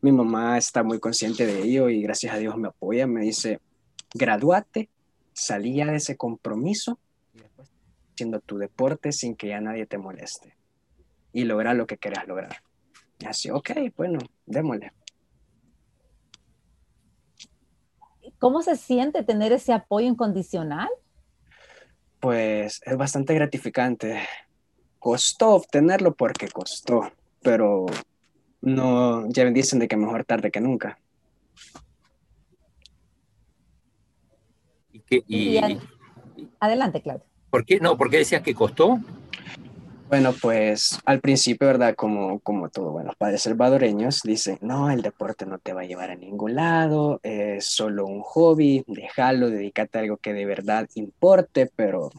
Mi 0.00 0.12
mamá 0.12 0.58
está 0.58 0.82
muy 0.82 1.00
consciente 1.00 1.46
de 1.46 1.62
ello 1.62 1.88
y 1.88 2.02
gracias 2.02 2.34
a 2.34 2.38
Dios 2.38 2.56
me 2.56 2.68
apoya, 2.68 3.06
me 3.06 3.22
dice, 3.22 3.60
gradúate, 4.12 4.90
salía 5.32 5.86
de 5.86 5.96
ese 5.96 6.16
compromiso 6.16 6.98
y 7.32 7.38
después 7.38 7.70
haciendo 8.12 8.40
tu 8.40 8.58
deporte 8.58 9.12
sin 9.12 9.34
que 9.34 9.48
ya 9.48 9.60
nadie 9.60 9.86
te 9.86 9.98
moleste 9.98 10.56
y 11.32 11.44
lograr 11.44 11.74
lo 11.74 11.86
que 11.86 11.98
quieras 11.98 12.28
lograr. 12.28 12.56
Y 13.18 13.26
así, 13.26 13.50
ok, 13.50 13.70
bueno, 13.96 14.18
démosle. 14.46 14.92
¿Cómo 18.38 18.62
se 18.62 18.76
siente 18.76 19.22
tener 19.22 19.52
ese 19.52 19.72
apoyo 19.72 20.06
incondicional? 20.06 20.88
Pues 22.24 22.80
es 22.86 22.96
bastante 22.96 23.34
gratificante. 23.34 24.18
Costó 24.98 25.50
obtenerlo 25.50 26.14
porque 26.14 26.48
costó, 26.48 27.12
pero 27.42 27.84
no, 28.62 29.28
ya 29.28 29.44
dicen 29.50 29.78
de 29.78 29.88
que 29.88 29.98
mejor 29.98 30.24
tarde 30.24 30.50
que 30.50 30.62
nunca. 30.62 30.98
¿Y 35.10 35.58
adelante, 36.60 37.02
Claudio. 37.02 37.26
¿Por 37.50 37.66
qué, 37.66 37.78
no, 37.78 37.98
¿Por 37.98 38.08
qué 38.08 38.16
decías 38.16 38.40
que 38.40 38.54
costó? 38.54 39.00
Bueno, 40.08 40.34
pues 40.40 40.98
al 41.06 41.20
principio, 41.20 41.66
¿verdad? 41.66 41.94
Como, 41.96 42.38
como 42.40 42.68
todo, 42.68 42.92
bueno, 42.92 43.08
los 43.08 43.16
padres 43.16 43.42
salvadoreños 43.42 44.20
dicen, 44.22 44.58
no, 44.60 44.90
el 44.90 45.02
deporte 45.02 45.46
no 45.46 45.58
te 45.58 45.72
va 45.72 45.80
a 45.80 45.86
llevar 45.86 46.10
a 46.10 46.14
ningún 46.14 46.54
lado, 46.54 47.20
es 47.22 47.66
solo 47.66 48.06
un 48.06 48.20
hobby, 48.20 48.84
déjalo, 48.86 49.50
dedícate 49.50 49.98
a 49.98 50.00
algo 50.02 50.18
que 50.18 50.32
de 50.32 50.44
verdad 50.44 50.88
importe, 50.94 51.70
pero 51.74 52.10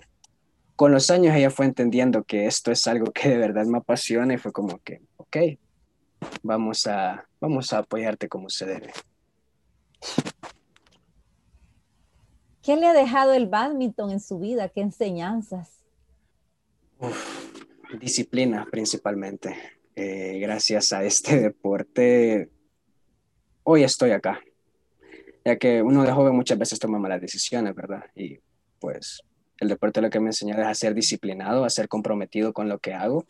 con 0.76 0.91
los 0.91 1.10
años 1.10 1.36
ella 1.36 1.52
fue 1.52 1.67
entendiendo 1.67 2.24
que 2.24 2.48
esto 2.48 2.71
es 2.71 2.86
algo 2.88 3.12
que 3.12 3.30
de 3.30 3.38
verdad 3.38 3.65
me 3.65 3.78
apasiona 3.78 4.34
y 4.34 4.38
fue 4.38 4.52
como 4.52 4.80
que, 4.80 5.02
ok, 5.17 5.38
vamos 6.43 6.88
a, 6.88 7.26
vamos 7.39 7.71
a 7.71 7.78
apoyarte 7.80 8.28
como 8.28 8.50
se 8.50 8.65
debe. 8.65 8.91
¿Qué 12.62 12.76
le 12.76 12.88
ha 12.88 12.93
dejado 12.93 13.34
el 13.34 13.48
badminton 13.48 14.10
en 14.10 14.19
su 14.19 14.39
vida? 14.39 14.69
¿Qué 14.69 14.82
enseñanzas? 14.82 15.69
Disciplina 18.00 18.67
principalmente. 18.69 19.56
Eh, 19.95 20.39
gracias 20.39 20.91
a 20.91 21.04
este 21.04 21.39
deporte, 21.41 22.50
hoy 23.63 23.84
estoy 23.84 24.12
acá. 24.12 24.41
Ya 25.43 25.58
que 25.58 25.82
uno 25.82 26.04
de 26.04 26.12
joven 26.12 26.36
muchas 26.36 26.58
veces 26.58 26.80
toma 26.80 27.00
malas 27.00 27.21
decisiones, 27.21 27.76
¿verdad? 27.76 28.04
Y 28.15 28.39
pues 28.80 29.21
el 29.60 29.69
deporte 29.69 30.02
lo 30.02 30.10
que 30.10 30.19
me 30.19 30.28
enseñó 30.28 30.56
es 30.56 30.65
a 30.65 30.74
ser 30.74 30.93
disciplinado, 30.93 31.65
a 31.65 31.69
ser 31.69 31.88
comprometido 31.88 32.52
con 32.52 32.67
lo 32.67 32.80
que 32.80 32.93
hago 32.93 33.26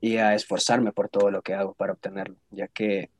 y 0.00 0.18
a 0.18 0.34
esforzarme 0.34 0.92
por 0.92 1.08
todo 1.08 1.30
lo 1.30 1.42
que 1.42 1.54
hago 1.54 1.74
para 1.74 1.92
obtenerlo, 1.92 2.36
ya 2.50 2.68
que 2.68 3.10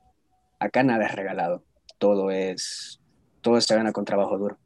acá 0.59 0.83
nada 0.83 1.07
es 1.07 1.15
regalado, 1.15 1.65
todo 1.99 2.31
es, 2.31 3.01
todo 3.41 3.61
se 3.61 3.75
gana 3.75 3.93
con 3.93 4.05
trabajo 4.05 4.37
duro. 4.37 4.59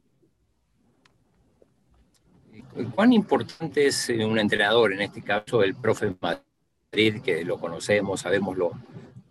¿Cuán 2.95 3.13
importante 3.13 3.87
es 3.87 4.09
eh, 4.09 4.23
un 4.23 4.37
entrenador, 4.39 4.93
en 4.93 5.01
este 5.01 5.21
caso 5.21 5.63
el 5.63 5.75
profe 5.75 6.15
Madrid, 6.21 7.21
que 7.21 7.43
lo 7.43 7.59
conocemos, 7.59 8.21
sabemos 8.21 8.57
lo, 8.57 8.71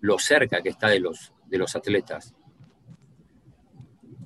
lo 0.00 0.18
cerca 0.18 0.60
que 0.60 0.70
está 0.70 0.88
de 0.88 1.00
los, 1.00 1.32
de 1.46 1.58
los 1.58 1.74
atletas? 1.76 2.34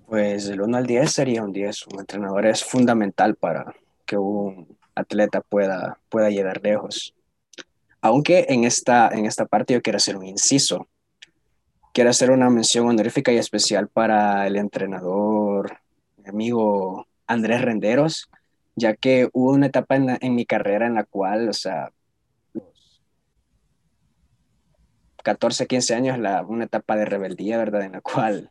Pues 0.06 0.46
del 0.46 0.60
1 0.60 0.76
al 0.76 0.86
10 0.86 1.10
sería 1.10 1.42
un 1.42 1.52
10. 1.52 1.86
Un 1.88 2.00
entrenador 2.00 2.46
es 2.46 2.64
fundamental 2.64 3.34
para 3.34 3.74
que 4.04 4.18
un 4.18 4.76
atleta 4.94 5.40
pueda, 5.40 5.98
pueda 6.08 6.30
llegar 6.30 6.60
lejos. 6.62 7.14
Aunque 8.00 8.46
en 8.48 8.64
esta, 8.64 9.08
en 9.08 9.26
esta 9.26 9.46
parte 9.46 9.74
yo 9.74 9.82
quiero 9.82 9.96
hacer 9.96 10.16
un 10.16 10.26
inciso. 10.26 10.88
Quiero 11.94 12.10
hacer 12.10 12.30
una 12.30 12.50
mención 12.50 12.88
honorífica 12.88 13.32
y 13.32 13.36
especial 13.36 13.88
para 13.88 14.46
el 14.46 14.56
entrenador, 14.56 15.78
mi 16.16 16.28
amigo 16.28 17.06
Andrés 17.26 17.62
Renderos, 17.62 18.28
ya 18.74 18.94
que 18.94 19.28
hubo 19.32 19.52
una 19.52 19.66
etapa 19.66 19.96
en, 19.96 20.34
mi 20.34 20.46
carrera 20.46 20.86
en 20.86 20.94
la 20.94 21.04
cual, 21.04 21.48
o 21.48 21.52
sea, 21.52 21.92
14, 25.22 25.66
15 25.66 25.94
años, 25.94 26.18
la, 26.18 26.42
una 26.42 26.64
etapa 26.64 26.96
de 26.96 27.04
rebeldía, 27.04 27.58
¿verdad? 27.58 27.82
En 27.82 27.92
la 27.92 28.00
cual 28.00 28.50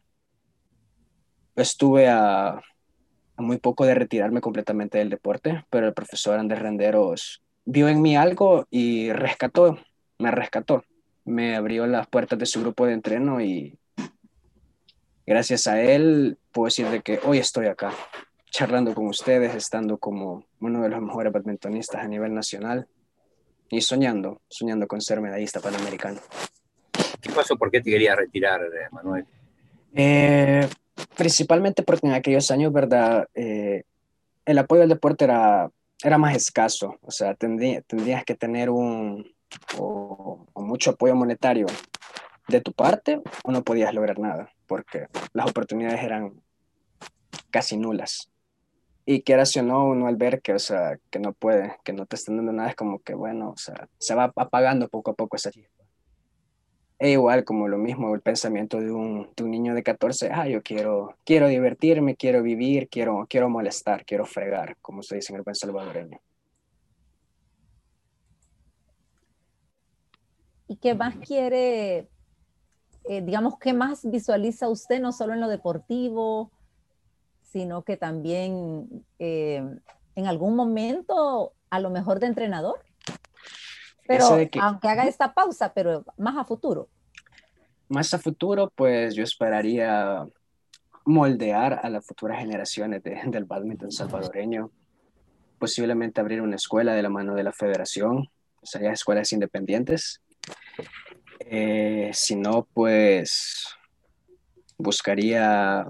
estuve 1.56 2.08
a, 2.08 2.50
a, 2.50 3.42
muy 3.42 3.58
poco 3.58 3.86
de 3.86 3.96
retirarme 3.96 4.42
completamente 4.42 4.98
del 4.98 5.10
deporte, 5.10 5.66
pero 5.70 5.88
el 5.88 5.94
profesor 5.94 6.40
Andrés 6.40 6.62
Renderos 6.62 7.42
vio 7.66 7.90
en 7.90 8.02
mí 8.02 8.16
algo 8.16 8.68
y 8.70 9.12
rescató, 9.12 9.80
me 10.18 10.32
rescató, 10.32 10.84
me 11.26 11.56
abrió 11.56 11.88
las 11.88 12.08
puertas 12.08 12.40
de 12.40 12.46
su 12.46 12.62
grupo 12.62 12.86
de 12.86 12.94
entreno 12.94 13.42
y 13.42 13.78
gracias 15.26 15.68
a 15.68 15.82
él 15.82 16.38
puedo 16.52 16.66
decir 16.66 16.88
de 16.88 17.02
que 17.02 17.20
hoy 17.24 17.38
estoy 17.38 17.68
acá 17.68 17.94
charlando 18.52 18.94
con 18.94 19.08
ustedes, 19.08 19.56
estando 19.56 19.98
como 19.98 20.46
uno 20.60 20.84
de 20.84 20.90
los 20.90 21.02
mejores 21.02 21.34
badmintonistas 21.34 22.04
a 22.04 22.08
nivel 22.08 22.36
nacional 22.36 22.88
y 23.70 23.82
soñando, 23.82 24.42
soñando 24.48 24.88
con 24.88 25.02
ser 25.02 25.22
medallista 25.22 25.60
panamericano. 25.60 26.20
¿Qué 27.20 27.32
pasó? 27.32 27.58
¿Por 27.58 27.72
qué 27.72 27.82
te 27.82 27.90
querías 27.90 28.16
retirar, 28.16 28.62
eh, 28.62 28.88
Manuel? 28.92 29.26
Eh, 29.96 30.68
principalmente 31.18 31.82
porque 31.82 32.06
en 32.06 32.14
aquellos 32.14 32.52
años, 32.52 32.72
¿verdad? 32.72 33.28
Eh, 33.34 33.84
el 34.46 34.58
apoyo 34.60 34.84
al 34.84 34.90
deporte 34.90 35.26
era 35.26 35.72
era 36.04 36.18
más 36.18 36.36
escaso, 36.36 36.98
o 37.02 37.12
sea, 37.12 37.36
tendrías 37.36 38.26
que 38.26 38.36
tener 38.36 38.70
un 38.70 39.34
o, 39.78 40.46
mucho 40.56 40.92
apoyo 40.92 41.16
monetario 41.16 41.68
de 42.48 42.62
tu 42.62 42.72
parte 42.74 43.22
o 43.44 43.52
no 43.52 43.64
podías 43.64 43.94
lograr 43.94 44.20
nada, 44.20 44.52
porque 44.68 45.08
las 45.34 45.50
oportunidades 45.50 46.02
eran 46.04 46.42
casi 47.50 47.78
nulas. 47.78 48.31
Y 49.14 49.24
quieras 49.24 49.54
o 49.58 49.62
no, 49.62 49.88
uno 49.88 50.08
al 50.08 50.16
ver 50.16 50.42
que, 50.42 50.54
o 50.54 50.60
sea, 50.60 50.98
que 51.10 51.20
no 51.20 51.34
puede, 51.34 51.76
que 51.84 51.92
no 51.92 52.06
te 52.06 52.16
están 52.16 52.38
dando 52.38 52.54
nada, 52.54 52.70
es 52.70 52.78
como 52.78 53.00
que, 53.00 53.14
bueno, 53.14 53.50
o 53.50 53.58
sea, 53.58 53.90
se 53.98 54.16
va 54.16 54.32
apagando 54.38 54.88
poco 54.88 55.12
a 55.12 55.16
poco 55.16 55.36
esa 55.36 55.52
chispa. 55.52 55.84
E 56.98 57.12
igual 57.12 57.44
como 57.44 57.68
lo 57.68 57.78
mismo 57.78 58.16
el 58.16 58.22
pensamiento 58.22 58.80
de 58.80 58.90
un, 58.90 59.30
de 59.36 59.44
un, 59.44 59.52
niño 59.52 59.76
de 59.76 59.84
14, 59.84 60.30
ah, 60.32 60.48
yo 60.48 60.64
quiero, 60.64 61.18
quiero 61.26 61.50
divertirme, 61.50 62.16
quiero 62.16 62.42
vivir, 62.42 62.88
quiero, 62.88 63.26
quiero 63.28 63.50
molestar, 63.50 64.06
quiero 64.06 64.26
fregar, 64.26 64.78
como 64.82 65.04
se 65.04 65.16
dice 65.16 65.34
en 65.34 65.40
el 65.40 65.44
buen 65.44 65.56
salvadoreño. 65.56 66.18
¿Y 70.70 70.78
qué 70.78 70.96
más 70.96 71.18
quiere, 71.18 72.08
eh, 73.04 73.22
digamos, 73.22 73.60
qué 73.60 73.74
más 73.74 74.10
visualiza 74.10 74.70
usted, 74.70 75.02
no 75.02 75.12
solo 75.12 75.34
en 75.34 75.42
lo 75.42 75.50
deportivo, 75.50 76.50
sino 77.52 77.84
que 77.84 77.98
también 77.98 79.06
eh, 79.20 79.64
en 80.16 80.28
algún 80.28 80.56
momento, 80.56 81.54
a 81.70 81.80
lo 81.80 81.90
mejor 81.90 82.20
de 82.20 82.28
entrenador? 82.28 82.84
Pero 84.08 84.26
aunque 84.62 84.88
haga 84.88 85.06
esta 85.06 85.34
pausa, 85.34 85.74
pero 85.74 86.06
más 86.18 86.38
a 86.38 86.44
futuro. 86.44 86.90
Más 87.88 88.14
a 88.14 88.20
futuro, 88.20 88.72
pues 88.74 89.16
yo 89.16 89.24
esperaría 89.24 90.26
moldear 91.06 91.80
a 91.84 91.90
las 91.90 92.06
futuras 92.06 92.40
generaciones 92.40 93.02
del 93.04 93.46
badminton 93.46 93.92
salvadoreño, 93.92 94.72
posiblemente 95.60 96.22
abrir 96.22 96.42
una 96.42 96.56
escuela 96.56 96.94
de 96.94 97.02
la 97.04 97.10
mano 97.10 97.36
de 97.36 97.44
la 97.44 97.52
federación, 97.52 98.30
o 98.62 98.66
sea, 98.66 98.92
escuelas 98.92 99.32
independientes. 99.34 100.22
Eh, 101.40 102.12
si 102.14 102.36
no, 102.36 102.68
pues 102.74 103.66
buscaría 104.78 105.86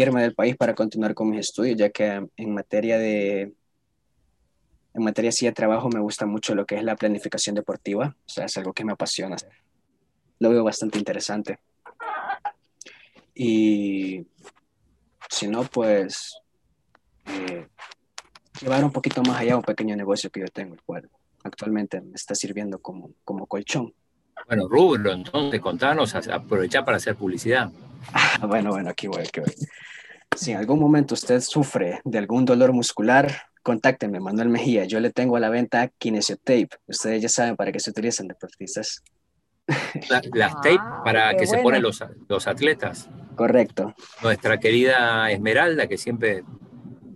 irme 0.00 0.20
del 0.20 0.34
país 0.34 0.56
para 0.56 0.74
continuar 0.74 1.14
con 1.14 1.30
mis 1.30 1.40
estudios, 1.40 1.78
ya 1.78 1.90
que 1.90 2.28
en 2.36 2.54
materia 2.54 2.98
de 2.98 3.54
en 4.92 5.02
materia 5.02 5.30
de 5.30 5.52
trabajo 5.52 5.88
me 5.90 6.00
gusta 6.00 6.24
mucho 6.24 6.54
lo 6.54 6.64
que 6.64 6.76
es 6.76 6.82
la 6.82 6.96
planificación 6.96 7.54
deportiva, 7.54 8.16
o 8.18 8.28
sea, 8.28 8.46
es 8.46 8.56
algo 8.56 8.72
que 8.72 8.84
me 8.84 8.92
apasiona. 8.92 9.36
Lo 10.38 10.50
veo 10.50 10.64
bastante 10.64 10.98
interesante. 10.98 11.58
Y 13.34 14.26
si 15.28 15.48
no, 15.48 15.64
pues 15.64 16.38
eh, 17.26 17.66
llevar 18.62 18.84
un 18.84 18.92
poquito 18.92 19.22
más 19.22 19.40
allá 19.40 19.56
un 19.56 19.62
pequeño 19.62 19.96
negocio 19.96 20.30
que 20.30 20.40
yo 20.40 20.48
tengo, 20.48 20.74
el 20.74 20.82
cual 20.82 21.10
actualmente 21.44 22.00
me 22.00 22.14
está 22.14 22.34
sirviendo 22.34 22.78
como, 22.78 23.10
como 23.22 23.46
colchón. 23.46 23.92
Bueno, 24.46 24.66
Rubro, 24.66 25.12
entonces 25.12 25.60
contanos, 25.60 26.14
aprovechar 26.14 26.84
para 26.86 26.96
hacer 26.96 27.16
publicidad. 27.16 27.70
Ah, 28.12 28.46
bueno, 28.46 28.70
bueno, 28.70 28.90
aquí 28.90 29.06
voy, 29.06 29.22
aquí 29.22 29.40
voy. 29.40 29.54
Si 30.36 30.52
en 30.52 30.58
algún 30.58 30.78
momento 30.78 31.14
usted 31.14 31.40
sufre 31.40 32.00
de 32.04 32.18
algún 32.18 32.44
dolor 32.44 32.72
muscular, 32.72 33.30
contáctenme, 33.62 34.20
Manuel 34.20 34.48
Mejía. 34.48 34.84
Yo 34.84 35.00
le 35.00 35.10
tengo 35.10 35.36
a 35.36 35.40
la 35.40 35.48
venta 35.48 35.88
Kinesiotape. 35.88 36.68
Ustedes 36.86 37.22
ya 37.22 37.28
saben 37.28 37.56
para 37.56 37.72
qué 37.72 37.80
se 37.80 37.90
utilizan 37.90 38.28
deportistas. 38.28 39.02
las 40.08 40.22
tape 40.62 40.78
ah, 40.78 41.02
para 41.04 41.36
que 41.36 41.46
se 41.46 41.58
ponen 41.58 41.82
los, 41.82 42.04
los 42.28 42.46
atletas. 42.46 43.08
Correcto. 43.34 43.94
Nuestra 44.22 44.58
querida 44.58 45.30
Esmeralda, 45.30 45.86
que 45.86 45.98
siempre, 45.98 46.44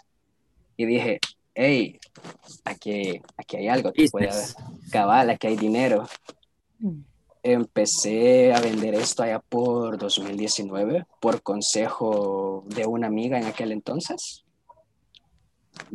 Y 0.78 0.86
dije, 0.86 1.20
hey, 1.56 2.00
aquí, 2.66 3.22
aquí 3.38 3.58
hay 3.58 3.68
algo, 3.68 3.92
que 3.92 4.08
puede 4.10 4.30
haber. 4.30 4.46
cabal, 4.92 5.30
aquí 5.30 5.48
hay 5.48 5.58
dinero. 5.58 6.08
Mm 6.80 7.10
empecé 7.44 8.54
a 8.54 8.60
vender 8.60 8.96
esto 8.96 9.24
allá 9.24 9.40
por 9.40 9.98
2019 9.98 11.06
por 11.20 11.42
consejo 11.42 12.64
de 12.68 12.86
una 12.86 13.08
amiga 13.08 13.40
en 13.40 13.46
aquel 13.46 13.72
entonces. 13.72 14.44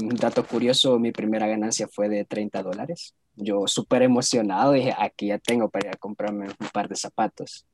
Un 0.01 0.17
dato 0.17 0.47
curioso, 0.47 0.99
mi 0.99 1.13
primera 1.13 1.47
ganancia 1.47 1.89
fue 1.89 2.09
de 2.09 2.25
30 2.25 2.63
dólares. 2.63 3.15
Yo 3.37 3.67
súper 3.67 4.03
emocionado 4.03 4.73
dije, 4.73 4.95
aquí 4.97 5.27
ya 5.29 5.39
tengo 5.39 5.69
para 5.69 5.89
ir 5.89 5.95
a 5.95 5.99
comprarme 5.99 6.47
un 6.47 6.69
par 6.73 6.89
de 6.89 6.97
zapatos. 6.97 7.67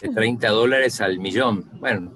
De 0.00 0.08
30 0.08 0.48
dólares 0.48 1.00
al 1.00 1.18
millón. 1.18 1.68
Bueno. 1.80 2.12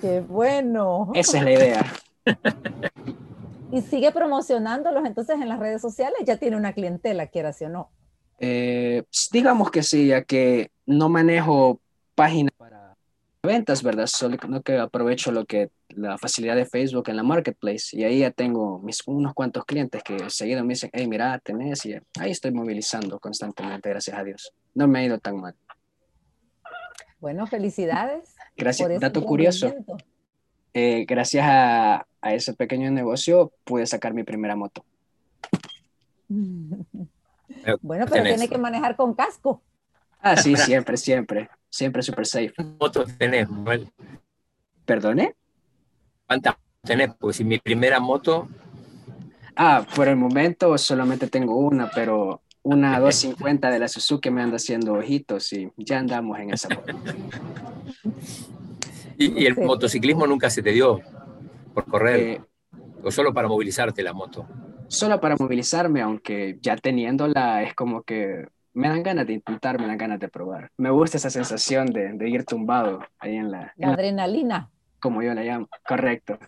Qué 0.00 0.20
bueno. 0.20 1.10
Esa 1.14 1.38
es 1.38 1.44
la 1.44 1.52
idea. 1.52 1.92
y 3.72 3.82
sigue 3.82 4.12
promocionándolos 4.12 5.04
entonces 5.04 5.36
en 5.40 5.48
las 5.48 5.58
redes 5.58 5.80
sociales, 5.82 6.18
ya 6.24 6.36
tiene 6.36 6.56
una 6.56 6.72
clientela, 6.72 7.26
quieras 7.26 7.60
o 7.62 7.68
no. 7.68 7.90
Eh, 8.38 9.04
digamos 9.32 9.70
que 9.70 9.82
sí, 9.82 10.08
ya 10.08 10.22
que 10.22 10.70
no 10.84 11.08
manejo 11.08 11.80
páginas 12.14 12.52
para 12.56 12.96
ventas, 13.42 13.82
¿verdad? 13.82 14.06
Solo 14.06 14.36
que 14.62 14.76
aprovecho 14.76 15.32
lo 15.32 15.44
que 15.46 15.70
la 15.88 16.18
facilidad 16.18 16.56
de 16.56 16.66
Facebook 16.66 17.08
en 17.08 17.16
la 17.16 17.22
marketplace 17.22 17.96
y 17.96 18.04
ahí 18.04 18.18
ya 18.18 18.30
tengo 18.30 18.80
mis 18.80 19.02
unos 19.06 19.32
cuantos 19.32 19.64
clientes 19.64 20.02
que 20.02 20.28
seguido 20.28 20.62
me 20.62 20.74
dicen, 20.74 20.90
hey, 20.92 21.06
mira, 21.06 21.38
tenés 21.38 21.86
y 21.86 21.94
ahí 22.18 22.30
estoy 22.30 22.52
movilizando 22.52 23.18
constantemente, 23.18 23.88
gracias 23.88 24.18
a 24.18 24.24
Dios. 24.24 24.52
No 24.74 24.86
me 24.88 24.98
ha 24.98 25.04
ido 25.04 25.18
tan 25.18 25.40
mal. 25.40 25.54
Bueno, 27.20 27.46
felicidades. 27.46 28.34
Gracias. 28.56 29.00
Dato 29.00 29.24
curioso. 29.24 29.74
Eh, 30.74 31.06
gracias 31.08 31.44
a, 31.46 32.06
a 32.20 32.34
ese 32.34 32.52
pequeño 32.52 32.90
negocio 32.90 33.52
pude 33.64 33.86
sacar 33.86 34.12
mi 34.12 34.24
primera 34.24 34.56
moto. 34.56 34.84
Bueno, 37.80 38.06
pero 38.10 38.24
tiene 38.24 38.48
que 38.48 38.58
manejar 38.58 38.96
con 38.96 39.14
casco. 39.14 39.62
Ah, 40.20 40.36
sí, 40.36 40.56
siempre, 40.56 40.96
siempre. 40.96 41.48
Siempre 41.68 42.02
super 42.02 42.26
safe. 42.26 42.52
¿Cuántas 42.54 42.78
motos 42.78 43.18
tenés, 43.18 43.48
Manuel? 43.48 43.88
¿Perdone? 44.84 45.34
¿Cuántas 46.26 46.56
tenés? 46.82 47.14
Pues 47.18 47.36
si 47.36 47.44
mi 47.44 47.58
primera 47.58 48.00
moto. 48.00 48.48
Ah, 49.54 49.86
por 49.94 50.08
el 50.08 50.16
momento 50.16 50.76
solamente 50.76 51.28
tengo 51.28 51.56
una, 51.56 51.90
pero 51.90 52.42
una 52.66 52.98
250 53.00 53.70
de 53.70 53.78
la 53.78 53.88
Suzuki 53.88 54.30
me 54.30 54.42
anda 54.42 54.56
haciendo 54.56 54.94
ojitos 54.94 55.52
y 55.52 55.70
ya 55.76 55.98
andamos 55.98 56.38
en 56.38 56.52
esa 56.52 56.68
moto. 56.68 56.92
¿Y, 59.18 59.46
el 59.46 59.56
motociclismo 59.56 60.26
nunca 60.26 60.50
se 60.50 60.62
te 60.62 60.72
dio 60.72 61.00
por 61.72 61.86
correr? 61.86 62.20
Eh, 62.20 62.40
¿O 63.02 63.10
solo 63.10 63.32
para 63.32 63.48
movilizarte 63.48 64.02
la 64.02 64.12
moto? 64.12 64.46
solo 64.88 65.20
para 65.20 65.36
movilizarme, 65.36 66.00
aunque 66.00 66.58
ya 66.60 66.76
teniéndola 66.76 67.62
es 67.62 67.74
como 67.74 68.02
que 68.02 68.46
me 68.72 68.88
dan 68.88 69.02
ganas 69.02 69.26
de 69.26 69.34
intentar, 69.34 69.80
me 69.80 69.86
dan 69.86 69.98
ganas 69.98 70.20
de 70.20 70.28
probar. 70.28 70.70
Me 70.76 70.90
gusta 70.90 71.16
esa 71.16 71.30
sensación 71.30 71.86
de, 71.86 72.12
de 72.12 72.28
ir 72.28 72.44
tumbado 72.44 73.00
ahí 73.18 73.36
en 73.36 73.50
la, 73.50 73.72
adrenalina. 73.82 74.70
como 75.00 75.22
yo 75.22 75.34
la 75.34 75.42
llamo, 75.42 75.68
correcto. 75.88 76.38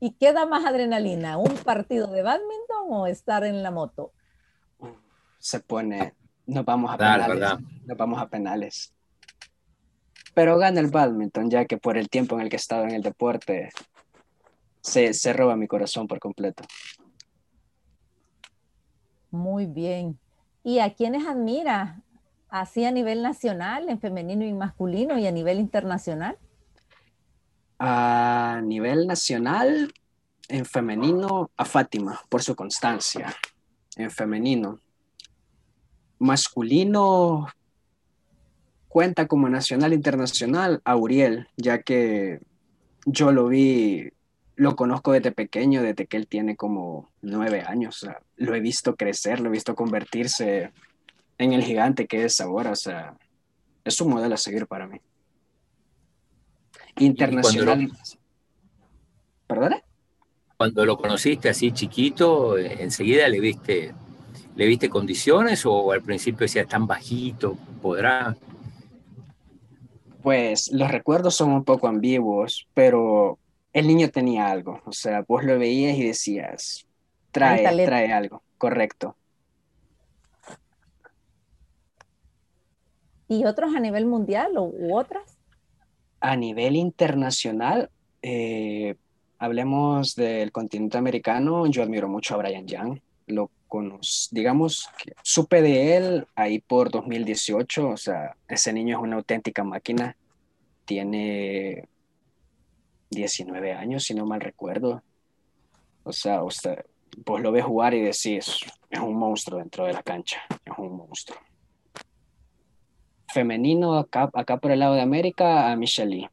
¿Y 0.00 0.12
qué 0.12 0.32
da 0.32 0.46
más 0.46 0.64
adrenalina? 0.64 1.38
¿Un 1.38 1.54
partido 1.56 2.06
de 2.08 2.22
badminton 2.22 2.86
o 2.88 3.06
estar 3.06 3.44
en 3.44 3.62
la 3.62 3.70
moto? 3.70 4.12
Se 5.38 5.60
pone, 5.60 6.14
nos 6.46 6.64
vamos 6.64 6.92
a 6.92 6.96
penales. 6.96 7.58
Nos 7.86 7.96
vamos 7.96 8.20
a 8.20 8.28
penales. 8.28 8.94
Pero 10.34 10.56
gana 10.56 10.80
el 10.80 10.88
badminton, 10.88 11.50
ya 11.50 11.64
que 11.64 11.78
por 11.78 11.96
el 11.96 12.08
tiempo 12.08 12.36
en 12.36 12.42
el 12.42 12.48
que 12.48 12.56
he 12.56 12.58
estado 12.58 12.84
en 12.84 12.92
el 12.92 13.02
deporte, 13.02 13.70
se, 14.80 15.32
roba 15.32 15.56
mi 15.56 15.66
corazón 15.66 16.06
por 16.06 16.18
completo. 16.18 16.64
Muy 19.30 19.66
bien. 19.66 20.18
¿Y 20.64 20.78
a 20.78 20.94
quiénes 20.94 21.26
admira? 21.26 22.02
Así 22.48 22.84
a 22.84 22.90
nivel 22.90 23.22
nacional, 23.22 23.88
en 23.88 24.00
femenino 24.00 24.44
y 24.44 24.52
masculino, 24.54 25.18
y 25.18 25.26
a 25.26 25.32
nivel 25.32 25.58
internacional. 25.58 26.38
A 27.78 28.60
nivel 28.64 29.06
nacional, 29.06 29.92
en 30.48 30.64
femenino, 30.64 31.50
a 31.56 31.64
Fátima, 31.64 32.20
por 32.28 32.42
su 32.42 32.56
constancia. 32.56 33.34
En 33.96 34.10
femenino. 34.10 34.80
Masculino, 36.18 37.48
cuenta 38.88 39.26
como 39.26 39.48
nacional 39.48 39.92
internacional 39.92 40.80
a 40.84 40.96
Uriel, 40.96 41.48
ya 41.56 41.82
que 41.82 42.40
yo 43.06 43.32
lo 43.32 43.48
vi 43.48 44.12
lo 44.58 44.74
conozco 44.74 45.12
desde 45.12 45.30
pequeño, 45.30 45.82
desde 45.82 46.06
que 46.06 46.16
él 46.16 46.26
tiene 46.26 46.56
como 46.56 47.08
nueve 47.22 47.62
años. 47.64 48.02
O 48.02 48.06
sea, 48.06 48.20
lo 48.36 48.56
he 48.56 48.60
visto 48.60 48.96
crecer, 48.96 49.38
lo 49.38 49.48
he 49.48 49.52
visto 49.52 49.76
convertirse 49.76 50.72
en 51.38 51.52
el 51.52 51.62
gigante 51.62 52.08
que 52.08 52.24
es 52.24 52.40
ahora. 52.40 52.72
O 52.72 52.76
sea, 52.76 53.16
es 53.84 54.00
un 54.00 54.10
modelo 54.10 54.34
a 54.34 54.38
seguir 54.38 54.66
para 54.66 54.88
mí. 54.88 55.00
Internacional. 56.98 57.92
¿Perdón? 59.46 59.76
Cuando 60.56 60.84
lo 60.84 60.98
conociste 60.98 61.48
así 61.48 61.70
chiquito, 61.70 62.58
enseguida 62.58 63.28
le 63.28 63.38
viste 63.38 63.94
¿Le 64.58 64.66
viste 64.66 64.90
condiciones 64.90 65.64
o 65.64 65.92
al 65.92 66.02
principio 66.02 66.40
decía 66.40 66.66
tan 66.66 66.88
bajito, 66.88 67.56
podrá? 67.80 68.36
Pues 70.20 70.72
los 70.72 70.90
recuerdos 70.90 71.36
son 71.36 71.52
un 71.52 71.62
poco 71.62 71.86
ambiguos, 71.86 72.66
pero 72.74 73.38
el 73.72 73.86
niño 73.86 74.10
tenía 74.10 74.48
algo, 74.48 74.80
o 74.84 74.90
sea, 74.90 75.24
vos 75.28 75.44
lo 75.44 75.56
veías 75.60 75.96
y 75.96 76.02
decías, 76.02 76.88
trae, 77.30 77.62
trae 77.84 78.12
algo, 78.12 78.42
correcto. 78.58 79.14
¿Y 83.28 83.44
otros 83.44 83.76
a 83.76 83.78
nivel 83.78 84.06
mundial 84.06 84.56
o, 84.56 84.64
u 84.64 84.98
otras? 84.98 85.38
A 86.18 86.34
nivel 86.34 86.74
internacional, 86.74 87.90
eh, 88.22 88.96
hablemos 89.38 90.16
del 90.16 90.50
continente 90.50 90.98
americano, 90.98 91.64
yo 91.68 91.84
admiro 91.84 92.08
mucho 92.08 92.34
a 92.34 92.38
Brian 92.38 92.66
Young, 92.66 92.98
lo 93.28 93.52
conozco, 93.68 94.34
digamos, 94.34 94.88
supe 95.22 95.62
de 95.62 95.96
él 95.96 96.26
ahí 96.34 96.58
por 96.58 96.90
2018, 96.90 97.88
o 97.88 97.96
sea, 97.96 98.36
ese 98.48 98.72
niño 98.72 98.96
es 98.96 99.02
una 99.02 99.16
auténtica 99.16 99.62
máquina, 99.62 100.16
tiene 100.84 101.88
19 103.10 103.72
años, 103.72 104.04
si 104.04 104.14
no 104.14 104.26
mal 104.26 104.40
recuerdo. 104.40 105.02
O 106.02 106.12
sea, 106.12 106.42
usted, 106.42 106.84
vos 107.24 107.40
lo 107.40 107.52
ves 107.52 107.64
jugar 107.64 107.94
y 107.94 108.00
decís, 108.00 108.60
es 108.90 109.00
un 109.00 109.16
monstruo 109.16 109.58
dentro 109.58 109.86
de 109.86 109.92
la 109.92 110.02
cancha, 110.02 110.40
es 110.64 110.72
un 110.78 110.96
monstruo. 110.96 111.38
Femenino, 113.32 113.98
acá, 113.98 114.30
acá 114.32 114.56
por 114.56 114.70
el 114.70 114.80
lado 114.80 114.94
de 114.94 115.02
América, 115.02 115.70
a 115.70 115.76
Michelle 115.76 116.16
Lee. 116.16 116.28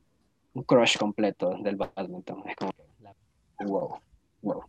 Un 0.53 0.63
crush 0.63 0.97
completo 0.97 1.57
del 1.61 1.75
badminton. 1.75 2.43
Es 2.47 3.67
wow, 3.67 3.99
wow. 4.41 4.63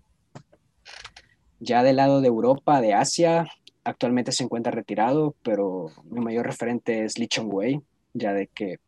Ya 1.61 1.83
del 1.83 1.97
lado 1.97 2.21
de 2.21 2.29
Europa, 2.29 2.81
de 2.81 2.95
Asia, 2.95 3.47
actualmente 3.85 4.33
se 4.33 4.45
encuentra 4.45 4.73
retirado, 4.73 5.35
pero 5.43 5.91
mi 6.05 6.21
mayor 6.21 6.47
referente 6.47 7.05
es 7.05 7.19
Lee 7.19 7.29
Chong 7.29 7.53
Wei, 7.53 7.81
ya 8.15 8.33
de 8.33 8.49
que 8.49 8.79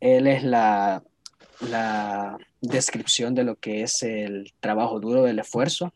él 0.00 0.26
es 0.26 0.44
la 0.44 1.02
la 1.60 2.38
descripción 2.60 3.34
de 3.34 3.44
lo 3.44 3.56
que 3.56 3.82
es 3.82 4.02
el 4.02 4.52
trabajo 4.60 5.00
duro 5.00 5.22
del 5.24 5.38
esfuerzo 5.38 5.92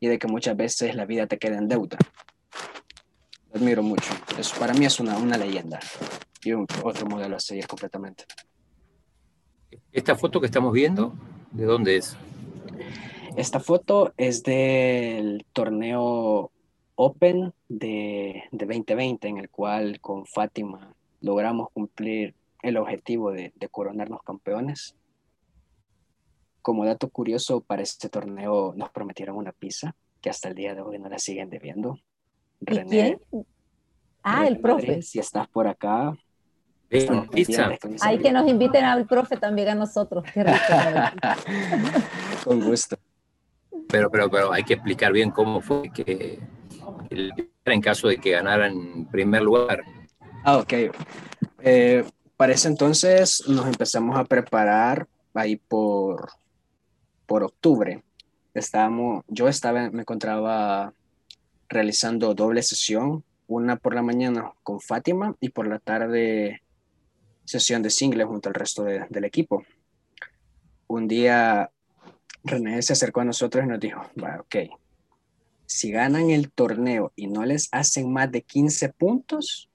y 0.00 0.08
de 0.08 0.18
que 0.18 0.26
muchas 0.26 0.56
veces 0.56 0.94
la 0.94 1.06
vida 1.06 1.26
te 1.26 1.38
queda 1.38 1.58
en 1.58 1.68
deuda. 1.68 1.96
Lo 3.52 3.60
admiro 3.60 3.82
mucho. 3.82 4.12
Eso 4.38 4.58
para 4.58 4.74
mí 4.74 4.84
es 4.84 4.98
una, 5.00 5.16
una 5.16 5.36
leyenda 5.36 5.80
y 6.42 6.52
un, 6.52 6.66
otro 6.82 7.06
modelo 7.06 7.36
a 7.36 7.40
seguir 7.40 7.66
completamente. 7.66 8.24
¿Esta 9.92 10.16
foto 10.16 10.40
que 10.40 10.46
estamos 10.46 10.72
viendo, 10.72 11.14
de 11.52 11.64
dónde 11.64 11.96
es? 11.96 12.16
Esta 13.36 13.60
foto 13.60 14.12
es 14.16 14.42
del 14.42 15.44
torneo 15.52 16.50
Open 16.96 17.52
de, 17.68 18.44
de 18.52 18.66
2020, 18.66 19.28
en 19.28 19.38
el 19.38 19.50
cual 19.50 20.00
con 20.00 20.26
Fátima 20.26 20.94
logramos 21.20 21.70
cumplir 21.72 22.34
el 22.62 22.76
objetivo 22.76 23.32
de, 23.32 23.52
de 23.56 23.68
coronarnos 23.68 24.22
campeones 24.22 24.94
como 26.64 26.86
dato 26.86 27.10
curioso, 27.10 27.60
para 27.60 27.82
este 27.82 28.08
torneo 28.08 28.72
nos 28.74 28.88
prometieron 28.88 29.36
una 29.36 29.52
pizza 29.52 29.94
que 30.22 30.30
hasta 30.30 30.48
el 30.48 30.54
día 30.54 30.74
de 30.74 30.80
hoy 30.80 30.98
no 30.98 31.10
la 31.10 31.18
siguen 31.18 31.50
debiendo. 31.50 31.98
quién? 32.88 33.20
Ah, 34.22 34.46
el 34.46 34.58
profe. 34.60 35.02
si 35.02 35.18
estás 35.18 35.46
por 35.46 35.68
acá. 35.68 36.16
pizza. 36.88 37.70
Hay 38.00 38.18
que 38.18 38.32
nos 38.32 38.48
inviten 38.48 38.82
al 38.86 39.06
profe 39.06 39.36
también 39.36 39.68
a 39.68 39.74
nosotros. 39.74 40.24
Qué 40.32 40.42
rico. 40.42 40.56
Con 42.44 42.64
gusto. 42.64 42.96
Pero, 43.94 44.10
pero, 44.10 44.28
pero 44.28 44.52
hay 44.52 44.64
que 44.64 44.74
explicar 44.74 45.12
bien 45.12 45.30
cómo 45.30 45.60
fue 45.60 45.88
que 45.92 46.40
en 47.64 47.80
caso 47.80 48.08
de 48.08 48.18
que 48.18 48.32
ganaran 48.32 48.72
en 48.72 49.06
primer 49.06 49.40
lugar. 49.42 49.84
Ah, 50.42 50.56
ok. 50.56 50.72
Eh, 51.62 52.04
para 52.36 52.52
ese 52.52 52.66
entonces 52.66 53.44
nos 53.46 53.68
empezamos 53.68 54.18
a 54.18 54.24
preparar 54.24 55.06
ahí 55.32 55.54
por 55.54 56.28
por 57.26 57.44
octubre, 57.44 58.02
estábamos, 58.52 59.22
yo 59.28 59.46
estaba, 59.46 59.88
me 59.90 60.00
encontraba 60.00 60.92
realizando 61.68 62.34
doble 62.34 62.64
sesión, 62.64 63.22
una 63.46 63.76
por 63.76 63.94
la 63.94 64.02
mañana 64.02 64.54
con 64.64 64.80
Fátima 64.80 65.36
y 65.40 65.50
por 65.50 65.68
la 65.68 65.78
tarde 65.78 66.62
sesión 67.44 67.80
de 67.82 67.90
single 67.90 68.24
junto 68.24 68.48
al 68.48 68.56
resto 68.56 68.82
del 68.82 69.24
equipo. 69.24 69.64
Un 70.88 71.06
día 71.06 71.70
René 72.44 72.82
se 72.82 72.92
acercó 72.92 73.20
a 73.20 73.24
nosotros 73.24 73.64
y 73.64 73.68
nos 73.68 73.80
dijo, 73.80 74.02
ok, 74.40 74.56
si 75.66 75.90
ganan 75.90 76.30
el 76.30 76.52
torneo 76.52 77.12
y 77.16 77.26
no 77.26 77.44
les 77.44 77.68
hacen 77.72 78.12
más 78.12 78.30
de 78.30 78.42
15 78.42 78.90
puntos, 78.90 79.70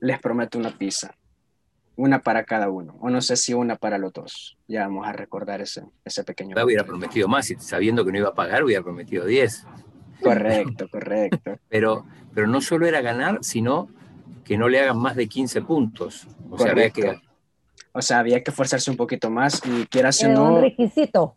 les 0.00 0.18
prometo 0.20 0.58
una 0.58 0.76
pizza 0.76 1.16
una 1.96 2.22
para 2.22 2.44
cada 2.44 2.70
uno, 2.70 2.96
o 3.00 3.10
no 3.10 3.20
sé 3.20 3.36
si 3.36 3.54
una 3.54 3.76
para 3.76 3.98
los 3.98 4.12
dos. 4.12 4.58
Ya 4.66 4.86
vamos 4.86 5.06
a 5.06 5.12
recordar 5.12 5.60
ese, 5.60 5.84
ese 6.04 6.24
pequeño. 6.24 6.56
Yo 6.56 6.64
hubiera 6.64 6.84
prometido 6.84 7.28
más, 7.28 7.52
sabiendo 7.58 8.04
que 8.04 8.12
no 8.12 8.18
iba 8.18 8.28
a 8.30 8.34
pagar, 8.34 8.64
hubiera 8.64 8.82
prometido 8.82 9.24
10. 9.26 9.66
Correcto, 10.22 10.88
correcto. 10.90 11.58
Pero, 11.68 12.06
pero 12.34 12.46
no 12.46 12.60
solo 12.60 12.86
era 12.86 13.00
ganar, 13.00 13.38
sino 13.42 13.88
que 14.44 14.56
no 14.56 14.68
le 14.68 14.80
hagan 14.80 14.98
más 14.98 15.16
de 15.16 15.28
15 15.28 15.62
puntos. 15.62 16.26
O 16.50 16.58
sea, 16.58 16.72
había 16.72 16.90
que... 16.90 17.20
O 17.92 18.02
sea, 18.02 18.18
había 18.18 18.42
que 18.42 18.50
esforzarse 18.50 18.90
un 18.90 18.96
poquito 18.96 19.30
más 19.30 19.60
y 19.64 19.86
quieras 19.86 20.22
o 20.24 20.28
no... 20.28 20.54
un 20.54 20.62
requisito. 20.62 21.36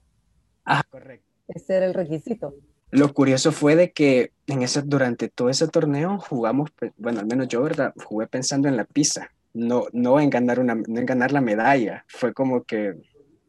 Ah, 0.65 0.83
correcto. 0.89 1.25
Ese 1.47 1.75
era 1.75 1.85
el 1.85 1.93
requisito. 1.93 2.55
Lo 2.91 3.13
curioso 3.13 3.51
fue 3.51 3.75
de 3.75 3.91
que 3.91 4.31
en 4.47 4.61
ese, 4.61 4.81
durante 4.81 5.27
todo 5.27 5.49
ese 5.49 5.67
torneo 5.67 6.17
jugamos, 6.19 6.71
bueno, 6.97 7.19
al 7.19 7.25
menos 7.25 7.47
yo, 7.47 7.61
¿verdad? 7.61 7.93
Jugué 8.03 8.27
pensando 8.27 8.67
en 8.67 8.77
la 8.77 8.85
pizza 8.85 9.29
no, 9.55 9.87
no, 9.93 10.19
en 10.19 10.29
ganar 10.29 10.59
una, 10.59 10.75
no 10.75 10.99
en 10.99 11.05
ganar 11.05 11.31
la 11.31 11.41
medalla, 11.41 12.05
fue 12.07 12.33
como 12.33 12.63
que... 12.63 12.95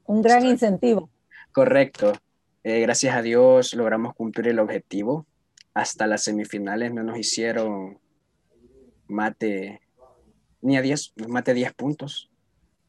Un 0.04 0.22
gran 0.22 0.46
incentivo. 0.46 1.10
Correcto. 1.52 2.12
Eh, 2.62 2.80
gracias 2.80 3.14
a 3.16 3.22
Dios 3.22 3.74
logramos 3.74 4.14
cumplir 4.14 4.48
el 4.48 4.60
objetivo. 4.60 5.26
Hasta 5.74 6.06
las 6.06 6.22
semifinales 6.22 6.94
no 6.94 7.02
nos 7.02 7.18
hicieron 7.18 7.98
mate 9.08 9.80
ni 10.62 10.76
a 10.76 10.82
10, 10.82 11.14
mate 11.28 11.54
10 11.54 11.74
puntos. 11.74 12.30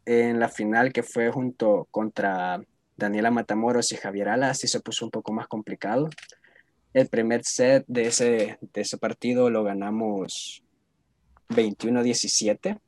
En 0.08 0.40
la 0.40 0.48
final 0.48 0.94
que 0.94 1.04
fue 1.04 1.30
junto 1.32 1.88
contra 1.92 2.62
Daniela 2.96 3.30
Matamoros 3.30 3.92
y 3.92 3.98
Javier 3.98 4.30
Alas, 4.30 4.60
sí 4.60 4.68
se 4.68 4.80
puso 4.80 5.06
un 5.06 5.12
poco 5.12 5.34
más 5.34 5.48
complicado. 5.48 6.10
El 6.94 7.08
primer 7.10 7.44
set 7.44 7.84
de 7.88 8.08
ese, 8.08 8.58
de 8.62 8.82
ese 8.82 8.98
partido 8.98 9.50
lo 9.50 9.64
ganamos 9.64 10.64
21-17 11.50 12.80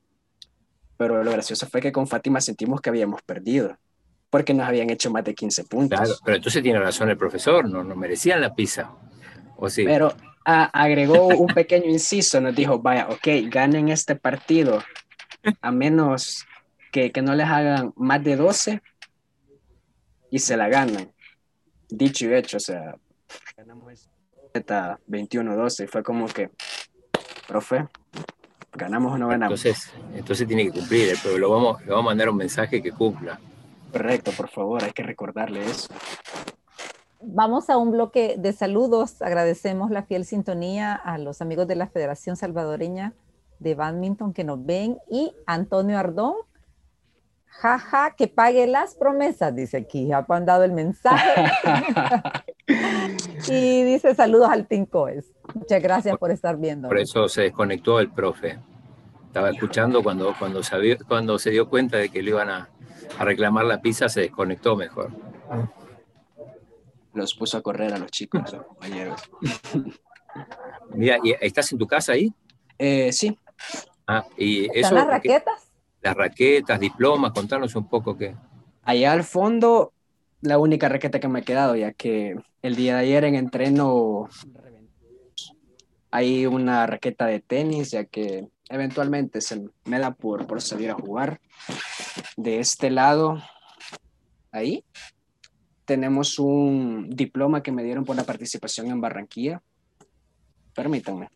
pero 0.99 1.23
lo 1.23 1.31
gracioso 1.31 1.65
fue 1.65 1.79
que 1.79 1.93
con 1.93 2.07
Fátima 2.07 2.41
sentimos 2.41 2.81
que 2.81 2.89
habíamos 2.89 3.21
perdido, 3.21 3.77
porque 4.29 4.53
nos 4.53 4.67
habían 4.67 4.89
hecho 4.89 5.09
más 5.09 5.23
de 5.23 5.33
15 5.33 5.63
puntos. 5.63 5.97
Claro, 5.97 6.13
pero 6.25 6.35
entonces 6.35 6.61
tiene 6.61 6.77
razón 6.77 7.09
el 7.09 7.15
profesor, 7.15 7.69
no 7.69 7.85
nos 7.85 7.95
merecían 7.95 8.41
la 8.41 8.53
pizza. 8.53 8.91
¿O 9.55 9.69
sí? 9.69 9.85
Pero 9.85 10.13
agregó 10.43 11.27
un 11.27 11.47
pequeño 11.47 11.89
inciso, 11.89 12.41
nos 12.41 12.53
dijo, 12.53 12.79
vaya, 12.79 13.07
ok, 13.07 13.27
ganen 13.49 13.87
este 13.87 14.17
partido, 14.17 14.83
a 15.61 15.71
menos 15.71 16.45
que, 16.91 17.11
que 17.11 17.21
no 17.21 17.35
les 17.35 17.47
hagan 17.47 17.93
más 17.95 18.23
de 18.23 18.35
12 18.35 18.81
y 20.31 20.39
se 20.39 20.57
la 20.57 20.67
ganan. 20.67 21.11
Dicho 21.89 22.25
y 22.25 22.33
hecho, 22.33 22.57
o 22.57 22.59
sea, 22.59 22.95
ganamos 23.57 24.09
21-12 24.53 25.83
y 25.83 25.87
fue 25.87 26.03
como 26.03 26.27
que, 26.27 26.49
profe, 27.47 27.87
¿Ganamos 28.73 29.13
o 29.13 29.17
no 29.17 29.27
ganamos? 29.27 29.65
Entonces, 29.65 29.91
entonces 30.13 30.47
tiene 30.47 30.65
que 30.65 30.79
cumplir, 30.79 31.17
pero 31.23 31.37
lo 31.37 31.49
vamos, 31.49 31.81
le 31.81 31.91
vamos 31.91 32.05
a 32.05 32.09
mandar 32.11 32.29
un 32.29 32.37
mensaje 32.37 32.81
que 32.81 32.91
cumpla. 32.91 33.39
Correcto, 33.91 34.31
por 34.31 34.47
favor, 34.47 34.83
hay 34.83 34.91
que 34.91 35.03
recordarle 35.03 35.65
eso. 35.65 35.87
Vamos 37.21 37.69
a 37.69 37.77
un 37.77 37.91
bloque 37.91 38.35
de 38.37 38.53
saludos. 38.53 39.21
Agradecemos 39.21 39.89
la 39.91 40.03
fiel 40.03 40.23
sintonía 40.23 40.93
a 40.93 41.17
los 41.17 41.41
amigos 41.41 41.67
de 41.67 41.75
la 41.75 41.87
Federación 41.87 42.37
Salvadoreña 42.37 43.13
de 43.57 43.75
Badminton 43.75 44.33
que 44.33 44.43
nos 44.43 44.63
ven 44.65 44.99
y 45.09 45.33
Antonio 45.45 45.97
Ardón. 45.97 46.35
Jaja, 47.49 48.15
que 48.15 48.27
pague 48.27 48.67
las 48.67 48.95
promesas, 48.95 49.53
dice 49.55 49.77
aquí. 49.77 50.11
Ha 50.13 50.25
mandado 50.27 50.63
el 50.63 50.71
mensaje. 50.71 51.51
y 53.47 53.83
dice 53.83 54.15
saludos 54.15 54.49
al 54.49 54.67
Tincoes. 54.67 55.33
Muchas 55.53 55.81
gracias 55.81 56.17
por 56.17 56.31
estar 56.31 56.57
viendo. 56.57 56.87
Por 56.87 56.99
eso 56.99 57.27
se 57.27 57.41
desconectó 57.43 57.99
el 57.99 58.11
profe. 58.11 58.59
Estaba 59.27 59.49
escuchando 59.49 60.01
cuando, 60.01 60.33
cuando, 60.39 60.61
cuando 61.07 61.37
se 61.37 61.49
dio 61.51 61.69
cuenta 61.69 61.97
de 61.97 62.09
que 62.09 62.21
le 62.21 62.31
iban 62.31 62.49
a, 62.49 62.69
reclamar 63.19 63.65
la 63.65 63.81
pizza, 63.81 64.07
se 64.07 64.21
desconectó 64.21 64.75
mejor. 64.75 65.11
Los 67.13 67.33
puso 67.35 67.57
a 67.57 67.61
correr 67.61 67.93
a 67.93 67.97
los 67.97 68.09
chicos, 68.11 68.53
los 68.53 68.65
compañeros. 68.65 69.21
Mira, 70.93 71.17
¿y 71.23 71.35
¿estás 71.41 71.71
en 71.71 71.77
tu 71.77 71.87
casa 71.87 72.13
ahí? 72.13 72.33
Eh, 72.77 73.11
sí. 73.11 73.37
Ah, 74.07 74.25
y 74.37 74.65
eso, 74.65 74.73
¿Están 74.73 74.95
las 74.95 75.07
raquetas? 75.07 75.68
Las 76.01 76.15
raquetas, 76.15 76.79
diplomas, 76.79 77.31
contanos 77.31 77.75
un 77.75 77.87
poco 77.87 78.17
qué. 78.17 78.35
Allá 78.83 79.11
al 79.11 79.23
fondo 79.23 79.93
la 80.41 80.57
única 80.57 80.87
raqueta 80.89 81.19
que 81.19 81.27
me 81.27 81.39
ha 81.39 81.43
quedado, 81.43 81.75
ya 81.75 81.91
que 81.91 82.35
el 82.61 82.75
día 82.75 82.95
de 82.95 83.01
ayer 83.01 83.23
en 83.25 83.35
entreno 83.35 84.29
hay 86.11 86.45
una 86.45 86.87
raqueta 86.87 87.25
de 87.25 87.39
tenis, 87.39 87.91
ya 87.91 88.05
que 88.05 88.47
eventualmente 88.69 89.41
se 89.41 89.65
me 89.85 89.99
da 89.99 90.11
por, 90.11 90.47
por 90.47 90.61
salir 90.61 90.91
a 90.91 90.95
jugar. 90.95 91.41
De 92.37 92.59
este 92.59 92.89
lado, 92.89 93.41
ahí, 94.51 94.83
tenemos 95.85 96.39
un 96.39 97.09
diploma 97.09 97.61
que 97.63 97.71
me 97.71 97.83
dieron 97.83 98.05
por 98.05 98.15
la 98.15 98.23
participación 98.23 98.87
en 98.87 99.01
Barranquilla. 99.01 99.61
Permítanme. 100.73 101.29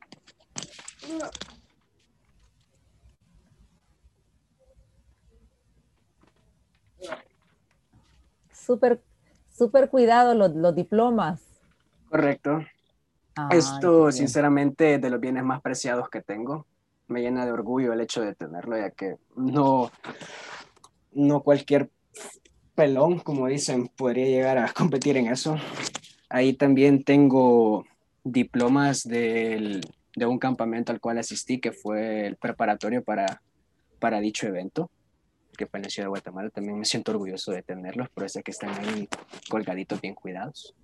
Súper, 8.73 9.03
súper 9.55 9.87
cuidado 9.91 10.33
los, 10.33 10.55
los 10.55 10.73
diplomas. 10.73 11.43
Correcto. 12.09 12.65
Esto, 13.51 14.11
sinceramente, 14.11 14.97
de 14.97 15.09
los 15.11 15.19
bienes 15.19 15.43
más 15.43 15.61
preciados 15.61 16.09
que 16.09 16.23
tengo. 16.23 16.65
Me 17.07 17.21
llena 17.21 17.45
de 17.45 17.51
orgullo 17.51 17.93
el 17.93 18.01
hecho 18.01 18.21
de 18.21 18.33
tenerlo, 18.33 18.75
ya 18.75 18.89
que 18.89 19.17
no, 19.35 19.91
no 21.11 21.41
cualquier 21.41 21.91
pelón, 22.73 23.19
como 23.19 23.45
dicen, 23.45 23.89
podría 23.89 24.25
llegar 24.25 24.57
a 24.57 24.73
competir 24.73 25.17
en 25.17 25.27
eso. 25.27 25.55
Ahí 26.29 26.53
también 26.53 27.03
tengo 27.03 27.85
diplomas 28.23 29.03
del, 29.03 29.81
de 30.15 30.25
un 30.25 30.39
campamento 30.39 30.91
al 30.91 30.99
cual 30.99 31.19
asistí, 31.19 31.59
que 31.59 31.73
fue 31.73 32.25
el 32.25 32.37
preparatorio 32.37 33.03
para, 33.03 33.43
para 33.99 34.19
dicho 34.19 34.47
evento, 34.47 34.89
que 35.57 35.67
fue 35.67 35.79
en 35.79 35.83
la 35.83 35.89
ciudad 35.89 36.05
de 36.05 36.09
Guatemala. 36.09 36.49
También 36.49 36.77
me 36.77 36.85
siento 36.85 37.11
orgulloso 37.11 37.51
de 37.51 37.63
tenerlos, 37.63 38.09
por 38.09 38.25
eso 38.25 38.41
que 38.43 38.51
están 38.51 38.71
ahí 38.71 39.07
colgaditos, 39.49 40.01
bien 40.01 40.15
cuidados. 40.15 40.75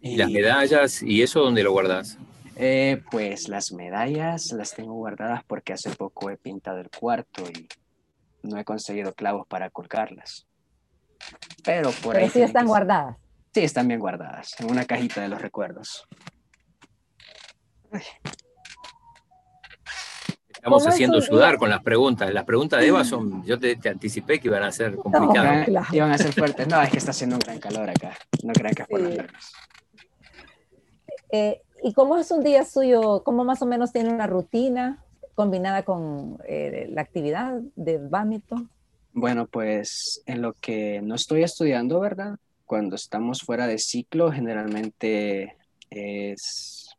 ¿Y 0.00 0.16
las 0.16 0.30
medallas 0.30 1.02
y 1.02 1.22
eso 1.22 1.40
dónde 1.40 1.62
lo 1.62 1.72
guardas? 1.72 2.18
Eh, 2.56 3.02
pues 3.10 3.48
las 3.48 3.72
medallas 3.72 4.52
las 4.52 4.74
tengo 4.74 4.94
guardadas 4.94 5.44
porque 5.44 5.72
hace 5.72 5.90
poco 5.90 6.30
he 6.30 6.36
pintado 6.36 6.80
el 6.80 6.90
cuarto 6.90 7.44
y 7.48 7.68
no 8.42 8.58
he 8.58 8.64
conseguido 8.64 9.14
clavos 9.14 9.46
para 9.46 9.70
colgarlas. 9.70 10.46
Pero 11.64 11.90
por 12.02 12.14
Pero 12.14 12.28
sí 12.30 12.42
están 12.42 12.66
guardadas. 12.66 13.16
Sí, 13.52 13.60
están 13.60 13.88
bien 13.88 14.00
guardadas 14.00 14.54
en 14.60 14.70
una 14.70 14.84
cajita 14.84 15.20
de 15.20 15.28
los 15.28 15.40
recuerdos. 15.40 16.06
Estamos 20.76 20.86
haciendo 20.86 21.20
sudar 21.20 21.56
con 21.56 21.70
las 21.70 21.82
preguntas. 21.82 22.32
Las 22.32 22.44
preguntas 22.44 22.80
de 22.80 22.88
Eva 22.88 23.04
son, 23.04 23.42
yo 23.44 23.58
te, 23.58 23.78
anticipé 23.88 24.38
que 24.38 24.48
iban 24.48 24.62
a 24.62 24.70
ser 24.70 24.96
complicadas. 24.96 25.68
Iban 25.92 26.12
a 26.12 26.18
ser 26.18 26.32
fuertes. 26.32 26.68
No, 26.68 26.80
es 26.82 26.90
que 26.90 26.98
está 26.98 27.12
haciendo 27.12 27.36
un 27.36 27.40
gran 27.40 27.58
calor 27.58 27.88
acá. 27.88 28.16
No 28.42 28.52
crean 28.52 28.74
que 28.74 28.82
es 28.82 28.88
por 28.88 29.00
sí. 29.00 29.18
Eh, 31.30 31.62
¿Y 31.82 31.92
cómo 31.92 32.16
es 32.16 32.30
un 32.30 32.42
día 32.42 32.64
suyo? 32.64 33.22
¿Cómo 33.24 33.44
más 33.44 33.62
o 33.62 33.66
menos 33.66 33.92
tiene 33.92 34.12
una 34.12 34.26
rutina 34.26 35.04
combinada 35.34 35.84
con 35.84 36.38
eh, 36.46 36.88
la 36.90 37.02
actividad 37.02 37.60
de 37.76 37.98
badminton? 37.98 38.70
Bueno, 39.12 39.46
pues 39.46 40.22
en 40.26 40.42
lo 40.42 40.52
que 40.54 41.00
no 41.02 41.14
estoy 41.14 41.42
estudiando, 41.42 42.00
¿verdad? 42.00 42.38
Cuando 42.66 42.96
estamos 42.96 43.42
fuera 43.42 43.66
de 43.66 43.78
ciclo, 43.78 44.30
generalmente 44.30 45.56
es 45.90 46.96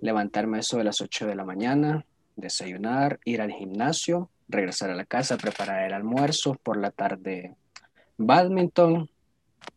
levantarme 0.00 0.60
eso 0.60 0.78
de 0.78 0.84
las 0.84 1.00
8 1.00 1.26
de 1.26 1.34
la 1.34 1.44
mañana, 1.44 2.04
desayunar, 2.42 3.18
ir 3.24 3.40
al 3.40 3.52
gimnasio, 3.52 4.30
regresar 4.48 4.90
a 4.90 4.94
la 4.94 5.06
casa, 5.06 5.38
preparar 5.38 5.84
el 5.84 5.94
almuerzo, 5.94 6.56
por 6.62 6.76
la 6.76 6.90
tarde 6.90 7.56
badminton, 8.18 9.08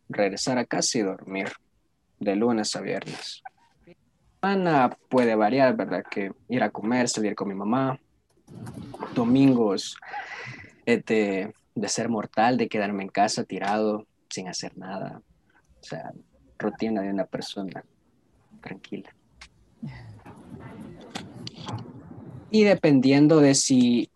regresar 0.08 0.58
a 0.58 0.66
casa 0.66 0.98
y 0.98 1.02
dormir 1.02 1.52
de 2.20 2.36
lunes 2.36 2.76
a 2.76 2.80
viernes. 2.80 3.42
Semana 4.40 4.96
puede 5.08 5.34
variar, 5.34 5.76
¿verdad? 5.76 6.04
Que 6.08 6.30
ir 6.48 6.62
a 6.62 6.70
comer, 6.70 7.08
salir 7.08 7.34
con 7.34 7.48
mi 7.48 7.54
mamá. 7.54 7.98
Domingos 9.14 9.96
este, 10.84 11.52
de 11.74 11.88
ser 11.88 12.08
mortal, 12.08 12.56
de 12.56 12.68
quedarme 12.68 13.02
en 13.02 13.08
casa 13.08 13.44
tirado 13.44 14.06
sin 14.30 14.48
hacer 14.48 14.76
nada. 14.76 15.22
O 15.80 15.84
sea, 15.84 16.12
rutina 16.58 17.02
de 17.02 17.10
una 17.10 17.24
persona 17.24 17.84
tranquila. 18.60 19.15
Y 22.50 22.64
dependiendo 22.64 23.40
de 23.40 23.54
si 23.54 24.10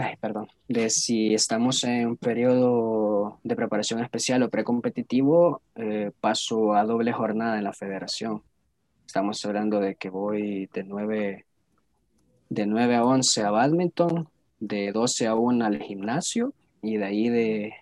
ay, 0.00 0.16
perdón, 0.16 0.48
de 0.68 0.90
si 0.90 1.34
estamos 1.34 1.82
en 1.84 2.08
un 2.08 2.16
periodo 2.16 3.40
de 3.42 3.56
preparación 3.56 4.00
especial 4.02 4.42
o 4.42 4.50
precompetitivo, 4.50 5.62
eh, 5.74 6.10
paso 6.20 6.74
a 6.74 6.84
doble 6.84 7.12
jornada 7.12 7.58
en 7.58 7.64
la 7.64 7.72
federación. 7.72 8.42
Estamos 9.06 9.44
hablando 9.44 9.80
de 9.80 9.94
que 9.94 10.10
voy 10.10 10.68
de 10.72 10.84
9, 10.84 11.46
de 12.48 12.66
9 12.66 12.96
a 12.96 13.04
11 13.04 13.42
a 13.42 13.50
badminton, 13.50 14.28
de 14.60 14.92
12 14.92 15.26
a 15.26 15.34
1 15.34 15.64
al 15.64 15.82
gimnasio 15.82 16.52
y 16.82 16.96
de 16.96 17.04
ahí 17.04 17.28
de 17.28 17.74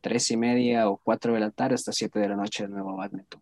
3 0.00 0.30
y 0.32 0.36
media 0.36 0.88
o 0.88 0.96
4 0.96 1.34
de 1.34 1.40
la 1.40 1.50
tarde 1.50 1.74
hasta 1.74 1.92
7 1.92 2.18
de 2.18 2.28
la 2.28 2.36
noche 2.36 2.64
de 2.64 2.70
nuevo 2.70 2.90
a 2.90 2.96
badminton. 2.96 3.40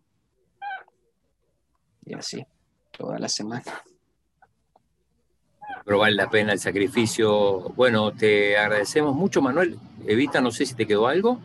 Y 2.05 2.13
así, 2.13 2.45
toda 2.91 3.19
la 3.19 3.29
semana 3.29 3.63
pero 5.85 5.99
vale 5.99 6.15
la 6.15 6.29
pena 6.29 6.53
el 6.53 6.59
sacrificio. 6.59 7.69
Bueno, 7.75 8.11
te 8.11 8.57
agradecemos 8.57 9.15
mucho, 9.15 9.41
Manuel. 9.41 9.77
Evita, 10.05 10.41
no 10.41 10.51
sé 10.51 10.65
si 10.65 10.75
te 10.75 10.87
quedó 10.87 11.07
algo. 11.07 11.39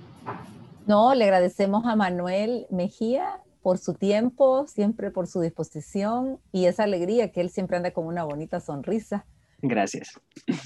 No, 0.86 1.14
le 1.14 1.24
agradecemos 1.24 1.84
a 1.86 1.96
Manuel 1.96 2.66
Mejía 2.70 3.40
por 3.62 3.78
su 3.78 3.94
tiempo, 3.94 4.66
siempre 4.68 5.10
por 5.10 5.26
su 5.26 5.40
disposición 5.40 6.38
y 6.52 6.66
esa 6.66 6.84
alegría 6.84 7.32
que 7.32 7.40
él 7.40 7.50
siempre 7.50 7.76
anda 7.76 7.90
con 7.90 8.06
una 8.06 8.22
bonita 8.22 8.60
sonrisa. 8.60 9.26
Gracias. 9.62 10.20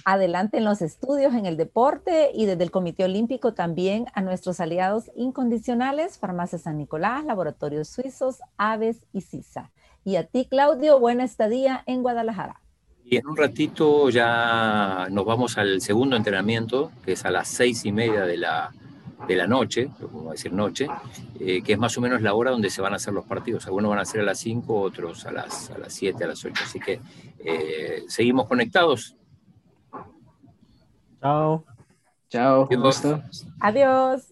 Adelante 0.05 0.59
en 0.59 0.65
los 0.65 0.83
estudios, 0.83 1.33
en 1.35 1.47
el 1.47 1.57
deporte 1.57 2.31
y 2.35 2.47
desde 2.47 2.65
el 2.65 2.71
Comité 2.71 3.05
Olímpico 3.05 3.55
también 3.55 4.07
a 4.15 4.21
nuestros 4.21 4.61
aliados 4.61 5.11
incondicionales, 5.15 6.19
Farmacia 6.19 6.59
San 6.59 6.77
Nicolás, 6.77 7.25
Laboratorios 7.25 7.89
Suizos, 7.89 8.41
Aves 8.59 9.07
y 9.13 9.23
CISA. 9.23 9.71
Y 10.05 10.17
a 10.17 10.27
ti, 10.27 10.47
Claudio, 10.47 10.99
buena 10.99 11.25
estadía 11.25 11.83
en 11.87 12.03
Guadalajara. 12.03 12.61
Y 13.11 13.17
en 13.17 13.27
un 13.27 13.37
ratito 13.37 14.09
ya 14.09 15.09
nos 15.11 15.25
vamos 15.25 15.59
al 15.59 15.81
segundo 15.81 16.15
entrenamiento, 16.15 16.93
que 17.05 17.13
es 17.13 17.25
a 17.25 17.33
las 17.33 17.49
seis 17.49 17.85
y 17.85 17.91
media 17.91 18.21
de 18.25 18.37
la, 18.37 18.71
de 19.27 19.35
la 19.35 19.49
noche, 19.49 19.91
como 20.01 20.31
decir 20.31 20.53
noche, 20.53 20.87
eh, 21.41 21.61
que 21.61 21.73
es 21.73 21.79
más 21.79 21.99
o 21.99 22.01
menos 22.01 22.23
la 22.23 22.35
hora 22.35 22.53
donde 22.53 22.71
se 22.71 22.81
van 22.81 22.93
a 22.93 22.97
hacer 22.97 23.13
los 23.13 23.25
partidos. 23.25 23.67
Algunos 23.67 23.91
van 23.91 23.99
a 23.99 24.05
ser 24.05 24.21
a 24.21 24.25
las 24.25 24.39
5, 24.39 24.81
otros 24.81 25.27
a 25.27 25.33
las, 25.33 25.73
a 25.73 25.79
las 25.79 25.93
7, 25.93 26.23
a 26.23 26.29
las 26.29 26.45
8. 26.45 26.63
Así 26.65 26.79
que 26.79 27.01
eh, 27.41 28.05
seguimos 28.07 28.47
conectados. 28.47 29.17
Chao. 31.21 31.65
Chao. 32.29 32.69
Adiós. 33.59 34.30